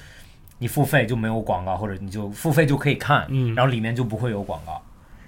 [0.58, 4.82] 你付费就没有广告，或者你就付费就可以看，嗯，然后里面就不会有广告。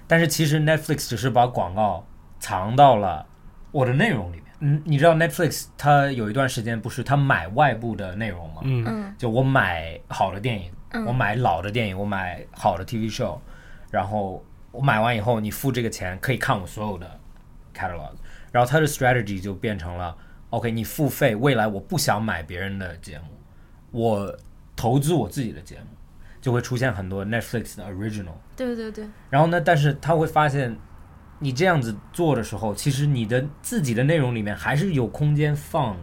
[0.06, 2.04] 但是其实 Netflix 只是把广告
[2.40, 3.24] 藏到了
[3.70, 4.44] 我的内容里面。
[4.60, 8.62] 嗯，你知道 Netflix 它有一段时间不是它买外部的内容吗？
[8.64, 10.72] 嗯，就我买好的电影，
[11.06, 13.38] 我买老的电影，我买好的 TV show，
[13.92, 17.20] 然后我买完以后你付这个钱可以看我所有的
[17.72, 18.10] catalog，
[18.50, 20.16] 然后它的 strategy 就变成了。
[20.50, 23.24] OK，你付费，未来我不想买别人的节目，
[23.90, 24.34] 我
[24.74, 25.86] 投资我自己的节目，
[26.40, 28.32] 就会出现很多 Netflix 的 original。
[28.56, 29.06] 对对对。
[29.28, 30.74] 然后呢，但是他会发现，
[31.40, 35.94] 你这样子做的时候，其实你的自己的内容里面还是有空间放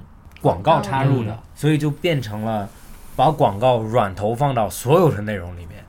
[0.42, 2.70] 广告插入的，所以就变成了
[3.16, 5.84] 把广告软投放到所有的内容里面，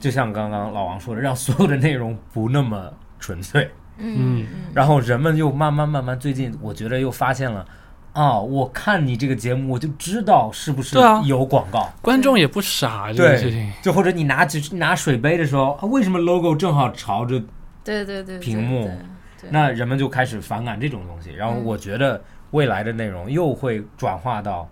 [0.00, 3.70] 就像刚刚老王说的，让所有的内容不那么纯粹。
[3.98, 4.44] 嗯。
[4.74, 7.64] 然后人们又慢慢慢慢，最近我觉得又发现了。
[8.14, 8.38] 啊！
[8.38, 11.92] 我看你这个节目，我就知道是不是有广告。
[12.00, 13.70] 观众也不傻，这个事情。
[13.82, 17.42] 就或者你拿纸拿水杯的时候，啊为什么 logo 正好朝着
[17.82, 18.90] 对对对屏幕？
[19.50, 21.32] 那人们就开始反感这种东西。
[21.32, 24.68] 然后我觉得未来的内容又会转化到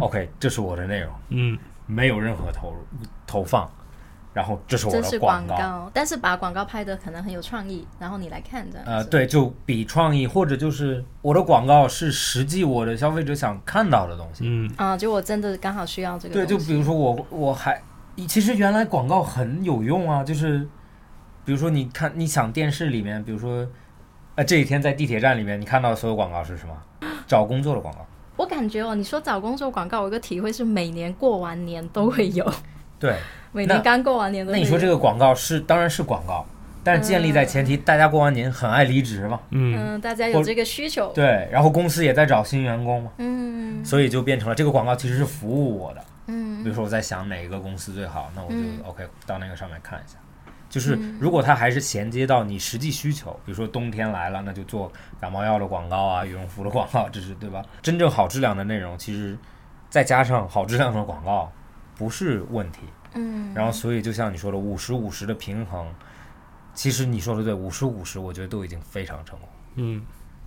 [0.00, 2.78] ，OK，这是我的内容，嗯，没有任何投入
[3.26, 3.70] 投放。
[4.36, 8.86] 然后这是我的广告，但是把广告拍的可能很有创意，然后你来看这样。
[8.86, 14.44] 呃，对，就比创意，或者就是我的广告是实际我的消费者想看到的东西。
[14.46, 16.34] 嗯啊，就我真的刚好需要这个。
[16.34, 17.80] 对，就比如说我我还
[18.28, 20.58] 其实原来广告很有用啊，就是
[21.46, 23.66] 比如说你看你想电视里面，比如说
[24.34, 26.76] 呃这几天在地铁站里面你看到的所有广告是什么？
[27.26, 28.06] 找工作的广告。
[28.36, 32.52] 我感觉哦，你说找工作广告，我有个体会是每年过完年都会有。
[32.98, 33.16] 对。
[33.56, 36.44] 每年刚过完年，那你说这个广告是当然是广告，
[36.84, 50.18] 但是建立在前提大家过完年很爱离职嘛，嗯，大家有这个需求，对，然后公司也在找新员工嘛，嗯，所以就变成了这个广告其实是服务我的，嗯，比如说我在想哪一个公司最好，那我就 OK 到那个上面看一下，
[50.68, 57.64] 就是如果它还是衔接到你实际需求，比如说冬天来了，那就做感冒药的广告啊，羽绒服的广告，这是对吧？
[57.80, 59.34] 真正好质量的内容，其实
[59.88, 61.50] 再加上好质量的广告，
[61.96, 62.80] 不是问题。
[63.16, 65.86] 嗯，然后所以就像你说的五十五十的平衡，
[66.74, 69.48] 其实你说的对，五十五十我觉得都已经非常成功。
[69.76, 70.02] 嗯，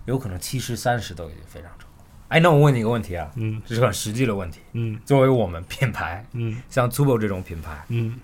[0.06, 2.04] 有可能七十三十都已经非常成功。
[2.28, 4.60] 哎，那我问你一个问题啊，嗯，这是很实际的问题。
[4.72, 8.18] 嗯作为我们品牌，嗯像 Tubo 这种品牌，嗯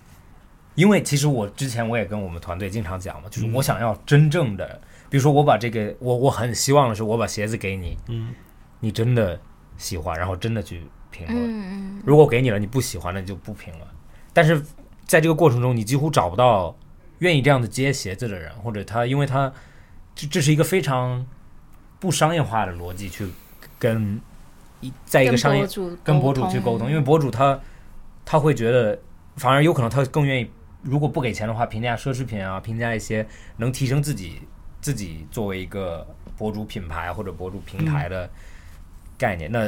[0.75, 4.79] 因为其实我之前我也跟我们团队经常讲嘛，就是嗯我想要真正的，
[5.09, 8.33] 比如说我把这个，我我很希望的是我把鞋子给你，嗯
[8.79, 9.39] 你真的
[9.75, 11.37] 喜欢，然后真的去评论。
[11.37, 13.87] 嗯嗯如果给你了你不喜欢，那你就不评论。
[14.37, 14.63] 但是
[15.07, 16.77] 在这个过程中，你几乎找不到
[17.17, 19.51] 愿意这样子接鞋子的人，或者他，因为他
[20.13, 21.25] 这这是一个非常
[21.99, 23.27] 不商业化的逻辑去
[23.79, 24.21] 跟
[24.79, 27.59] 一在一个商业跟博主跟博主去沟通，因为博主他
[28.23, 28.99] 他会觉得，
[29.37, 30.51] 反而有可能他更愿意，
[30.83, 34.43] 如果不给钱的话，评价奢侈品啊，评价一些能提升自己
[34.79, 36.05] 自己作为一个
[36.37, 38.29] 博主品牌或者博主平台的
[39.17, 39.51] 概念。
[39.51, 39.67] 那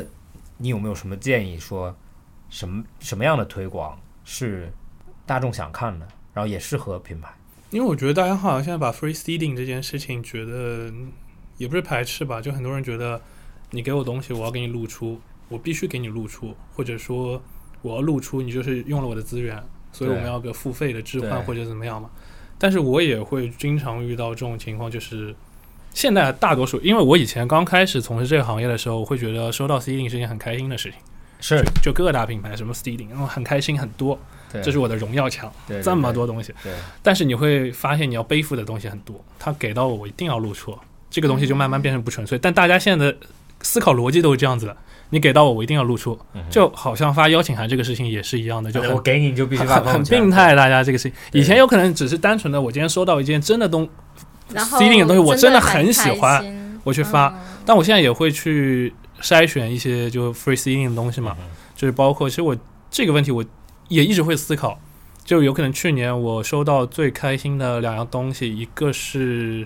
[0.58, 1.98] 你有没有什么建议说，
[2.52, 4.00] 什么什么样的推广
[4.30, 4.72] 是
[5.26, 7.34] 大众想看的，然后也适合品牌？
[7.72, 10.94] 因为我觉得大家好像现在把 free seeding 这件事情觉得
[11.58, 13.20] 也不是排斥吧，就很多人觉得
[13.72, 17.42] 你给我东西，我要给你露出，我必须给你露出，或者说
[17.82, 19.62] 我要露出，你就是用了我的资源，
[19.92, 22.12] 所以我们要个付费的置换或者怎么样嘛。
[22.60, 25.36] 但是我也会经常遇到这种情况，就是
[25.92, 31.00] 现在大多数，因为我以前刚开始从事这个行业的时候，我会觉得收到 seeding 是件很开心的事情，
[31.40, 34.20] 是，就各大品牌什么 Steeding，然后很开心很多，
[34.52, 36.54] 对这是我的荣耀墙，对对这么多东西。
[36.64, 36.72] 对
[37.02, 39.24] 但是你会发现，你要背负的东西很多。
[39.38, 40.78] 他给到我，我一定要露出，
[41.10, 42.38] 这个东西就慢慢变成不纯粹。
[42.38, 43.18] 但大家现在的
[43.62, 44.76] 思考逻辑都是这样子的：
[45.12, 46.20] 你给到我，我一定要露出，
[46.50, 50.54] 就好像发邀请函这个事情也是一样的，就我给你你就必须发很病态。
[50.56, 53.88] 大家这个事情，以前有可能只是单纯的，我今天收到一件真的东，
[54.54, 56.44] 然后 seeding 的东西我真的很很喜欢
[56.84, 58.92] 我去发嗯但我现在也会去
[59.22, 61.36] 筛选一些就 free seeding 的东西嘛。
[61.76, 62.58] 就是包括，其实我
[62.92, 63.44] 这个问题我
[63.88, 64.78] 也一直会思考，
[65.24, 69.66] 就有可能去年我收到最开心的两样东西，一个是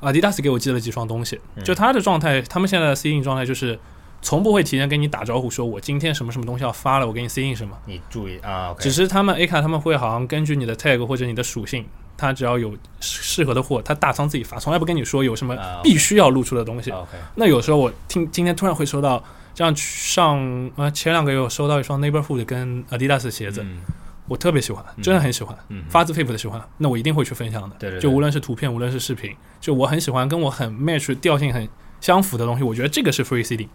[0.00, 3.78] 阿迪达斯给我寄了几双东西，嗯就他的状态，他们现在的 seeing 状态就是
[4.22, 11.84] 从不会提前跟你打招呼，说我今天什么什么东西要发了，我给你 seeing 什么，你注意啊只是他们 A 卡他们会好像根据你的 tag 或者你的属性。
[12.16, 16.92] 他只要有适合的货，他大仓自己发，从来不跟你说有什么必须要露出的东西。
[17.34, 19.22] 那有时候我听今天突然会收到，
[19.54, 23.80] 这样上呃前两个月我收到一双 Neighborhood 跟 Adidas 的鞋子，嗯。
[24.28, 27.76] 我特别喜欢，嗯真的很喜欢，嗯，发自肺腑的喜欢，那我一定会去分享的。
[27.78, 28.00] 对对对。
[28.00, 31.68] 就无论是图片，无论是视频，就我很喜欢跟我很 match 调性很
[32.00, 33.68] 相符的东西，我觉得这个是 free city，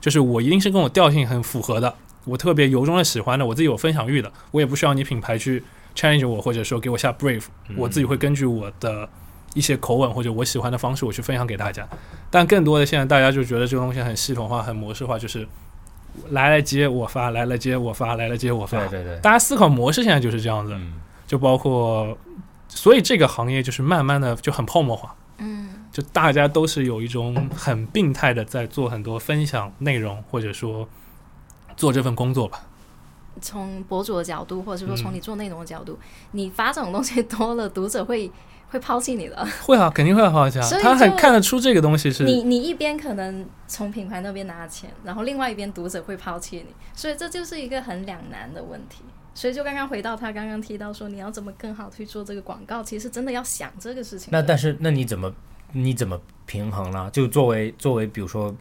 [0.00, 1.92] 就是我一定是跟我调性很符合的，
[2.24, 5.64] 我特别由衷的喜欢的，我自己有分享欲的，我也不需要你品牌去
[6.00, 9.08] challenge 我，或者说给我下 brief，嗯我自己会根据我的
[9.54, 11.86] 一些口吻或者我喜欢的方式，我去分享给大家。
[12.30, 15.46] 但更多的现在大家就觉得这个东西很系统化、很模式化，就是
[16.30, 18.78] 来来接我发，来来接我发，来来接我发。
[18.86, 20.94] 对对对，大家思考模式现在就是这样子，嗯
[21.26, 22.16] 就包括，
[22.68, 30.88] 所以这个行业就是慢慢的就很泡沫化，嗯就大家都是有一种很病态的在做很多分享内容，或者说
[31.76, 32.60] 做这份工作吧。
[33.40, 35.98] 从博主的角度，或者是说从嗯你做内容的角度，
[36.32, 38.30] 你发这种东西多了，读者会
[38.70, 39.46] 会抛弃你的。
[39.62, 40.82] 会啊，肯定会好加 所以。
[40.82, 49.04] 他很看得出这个东西是你你一边可能从品牌那边拿钱，然后另外一边读者会抛弃你，所以这就是一个很两难的问题。
[49.32, 54.28] 所以就刚刚回到他刚刚提到说，你要怎么更好去做这个广告，其实真的要想这个事情。
[54.32, 55.32] 那但是那你怎么
[55.72, 57.08] 你怎么平衡呢？
[57.12, 58.54] 就作为作为比如说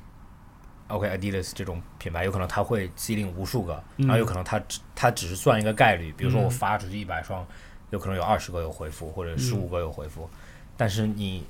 [0.90, 7.46] ，OK Adidas 这种品牌，有可能它会吸引无数个，嗯然后有可能它只它只是算一个概率，比如说我嗯发出去一百双，
[7.92, 10.30] 有可能有二十个有回复，或者十五个有回复，
[10.76, 11.46] 但是你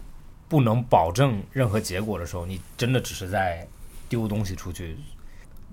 [0.47, 3.67] 不能保证任何结果的时候，你真的只是在
[4.07, 4.95] 丢东西出去，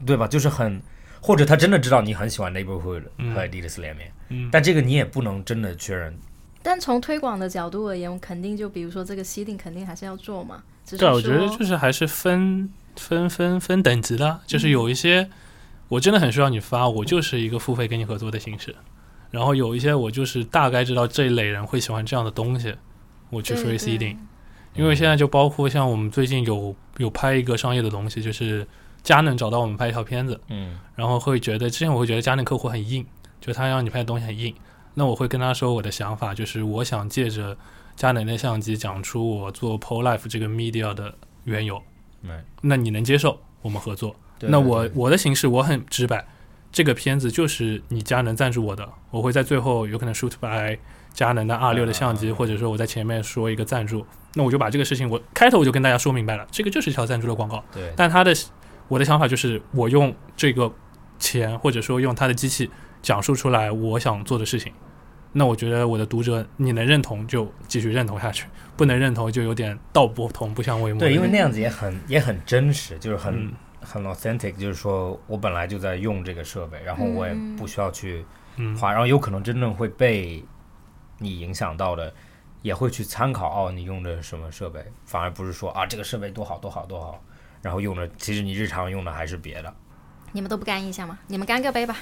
[0.07, 0.27] 对吧？
[0.27, 0.81] 就是很。
[1.19, 6.17] 或者他真的知道你很喜欢 Neighborhood 嗯和 Adidas 联名，嗯但这个你也不能真的确认
[6.63, 10.63] 但从推广的角度而言，我肯定就比如说这个 seeding 肯定还是要做嘛。
[10.85, 15.29] 只是对，我觉得就是还是分分分分等级的，就是有一些
[15.89, 18.75] 我真的很需要你发，我就是一个付费跟你合作的形式。
[19.31, 22.75] 然后有一些我就是大概知道这一类人会喜欢这样的东西，
[23.31, 24.17] 我去 free 对 seeding。
[24.75, 28.67] 因为现在就包括像我们最近有有拍一个商业的东西，就是
[29.03, 33.05] 佳能找到我们拍一条片子，嗯然后会觉得之前我会觉得佳能客户很硬，
[33.41, 34.55] 就他让你拍的东西很硬，
[34.95, 37.57] 那我会跟他说我的想法，就是我想借着
[37.95, 41.15] 佳能的相机讲出我做 Pro Life 这个 media 的
[41.45, 41.83] 缘由，对
[42.63, 44.15] 那你能接受我们合作？
[44.39, 46.27] 对那我我的形式我很直白，
[46.71, 50.79] 这个片子就是你佳能赞助我的，我会在最后有可能 shoot by
[51.15, 57.65] 佳能的 R 六的相机，或者说我在前面说一个赞助，那我就把这个事情我开头我就跟大家说明白了，这个就是一条赞助的广告。
[57.73, 58.35] 对，但他的
[58.89, 60.71] 我的想法就是我用这个
[61.19, 62.71] 钱或者说用他的机器
[63.01, 64.71] 讲述出来我想做的事情，
[65.37, 68.47] 那我觉得我的读者你能认同就继续认同下去，
[68.77, 70.99] 不能认同就有点道不同不相为谋。
[70.99, 78.25] 对，因为那样子也很也很真实，就是很很 authentic，就是说我本来就在用这个设备，然后我也不需要去
[78.81, 80.45] 花，然后有可能真正会被。
[81.19, 82.13] 你影响到的，
[82.61, 87.25] 也会去参考哦，你用的什么设备，反而不是说啊这个设备多好多好多好，
[87.63, 89.75] 然后用的其实你日常用的还是别的。
[90.33, 91.19] 你们都不干一下吗？
[91.29, 91.97] 你们干个杯吧。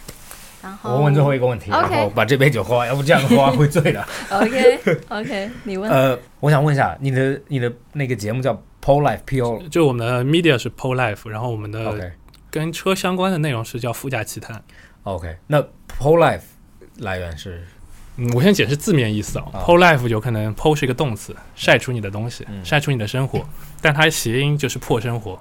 [0.64, 4.02] 然后我问最后一个问题，然后把这杯酒喝完，要不这样喝完会醉的。
[4.30, 4.80] OK
[5.10, 5.90] OK，你问。
[5.90, 12.10] 呃，我想问一下，你的你的那个节目叫 Pole Life P O，就我们的 media 是 Pole Life，然后我们的
[12.50, 14.62] 跟车相关的内容是叫副驾奇谈。
[15.02, 16.40] OK，那 Pole Life
[16.96, 17.62] 来源是？
[18.16, 19.46] 嗯，我先解释字面意思啊。
[19.52, 23.44] Po life 有可能 po 是一个动词，晒出你的东西，晒出你的生活，
[23.82, 25.32] 但它谐音就是破生活。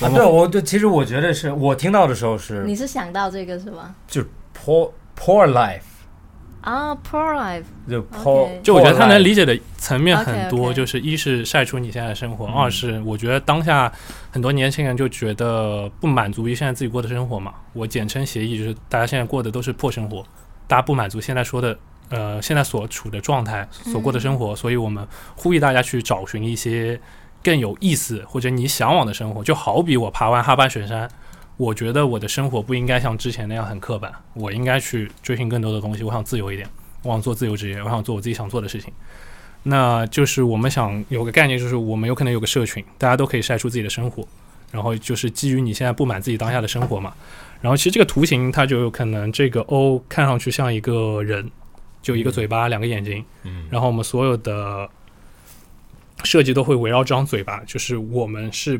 [0.00, 3.94] 啊，对，我对，其实我觉得是我听到的时候是，你是想到这个是吗？
[4.06, 5.80] 就是 poor poor life
[6.60, 13.92] 啊，poor life 就 poor，就我觉得他能理解的层面很多，就是一是晒出你现在的生活，二是我觉得当下
[14.30, 17.54] 很多年轻人就觉得不满足于现在自己过的生活嘛。
[17.72, 20.24] 我简称协议，就是大家现在过的都是破生活，
[20.66, 21.76] 大家不满足现在说的。
[22.10, 27.00] 呃，现在所处的状态，所过的生活，所以我们呼吁大家去找寻一些
[27.42, 29.42] 更有意思或者你向往的生活。
[29.42, 31.10] 就好比我爬完哈巴雪山，
[31.56, 36.02] 我觉得我的生活不应该像之前那样很刻板，我应该去追寻更多的东西。
[36.02, 36.68] 我想自由一点，
[37.02, 38.92] 我想做自由职业，我想做我自己想做的事情。
[39.62, 44.26] 那就是我们想有个概念，就是我们有可能有个社群，大家都可以晒出自己的生活，
[44.70, 47.12] 然后就是基于你现在不满自己当下的生活嘛。
[47.60, 51.50] 然后其实这个图形它就有可能这个 O 看上去像一个人。
[52.02, 54.86] 就一个嘴巴，两个眼睛，嗯，然后我们所有的
[56.22, 58.78] 设计都会围绕这张嘴巴，就是我们是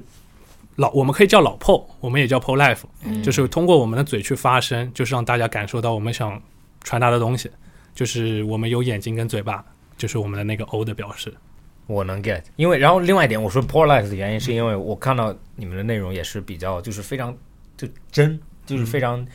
[0.77, 6.41] 老，我们可以叫老 PO，我们也叫 PO Life，就是通过我们的嘴去发声，就是让大家感受到我们想
[6.83, 7.51] 传达的东西，
[7.95, 9.65] 就是我们有眼睛跟嘴巴，
[9.97, 11.33] 就是我们的那个 O 的表示。
[11.87, 17.37] 我能 get，因为然后另外一点，我说 PO Life 的原因是因为我看到你们的内容也是比较，就是非常
[17.77, 19.27] 就真，就是非常。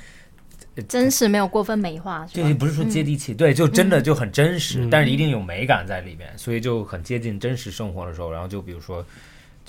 [0.88, 8.32] 真实没有过分美化，就不是说接地气，对，就真的就很真实，但是一定有美感在里面，所以就很接近真实生活的时候。
[8.32, 9.06] 然后就比如说，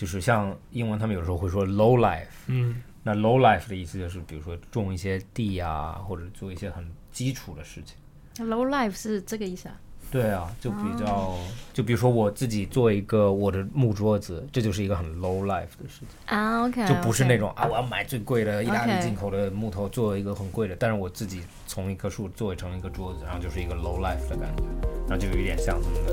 [0.01, 7.99] 就是像英文，他们有时候会说 low life，嗯，那 low life 的意思就是，比如说种一些地啊，或者做一些很基础的事情。
[8.47, 9.79] low life 是这个意思啊？
[10.11, 11.37] 对啊，就比较，
[11.73, 16.65] 就比如说我自己做一个我的木桌子，这就是一个很 low life 的事情啊。
[16.65, 24.65] OK，就不是那种啊，我要买最贵的意大利进口的木头做一个很贵的，但是我自己从一棵树做成一个桌子，然后就是一个 low life 的感觉，
[25.09, 26.12] 然后就有一点像这么的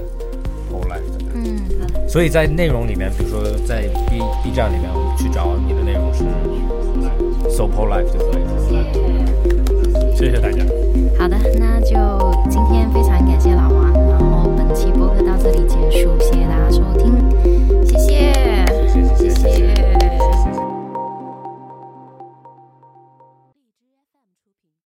[0.72, 1.50] low life 的感觉。
[1.50, 6.24] 嗯，所以在内容里面，比如说在 B B 站里面我去找你的内容是
[7.50, 10.16] so low life 就可以了。
[10.16, 10.64] 谢谢大家。
[11.18, 11.96] 好的，那就
[12.48, 12.88] 今天。
[14.78, 17.18] 本期播客到这里结束，谢谢大家收听，
[17.84, 18.32] 谢谢，
[18.94, 19.77] 谢谢，谢谢。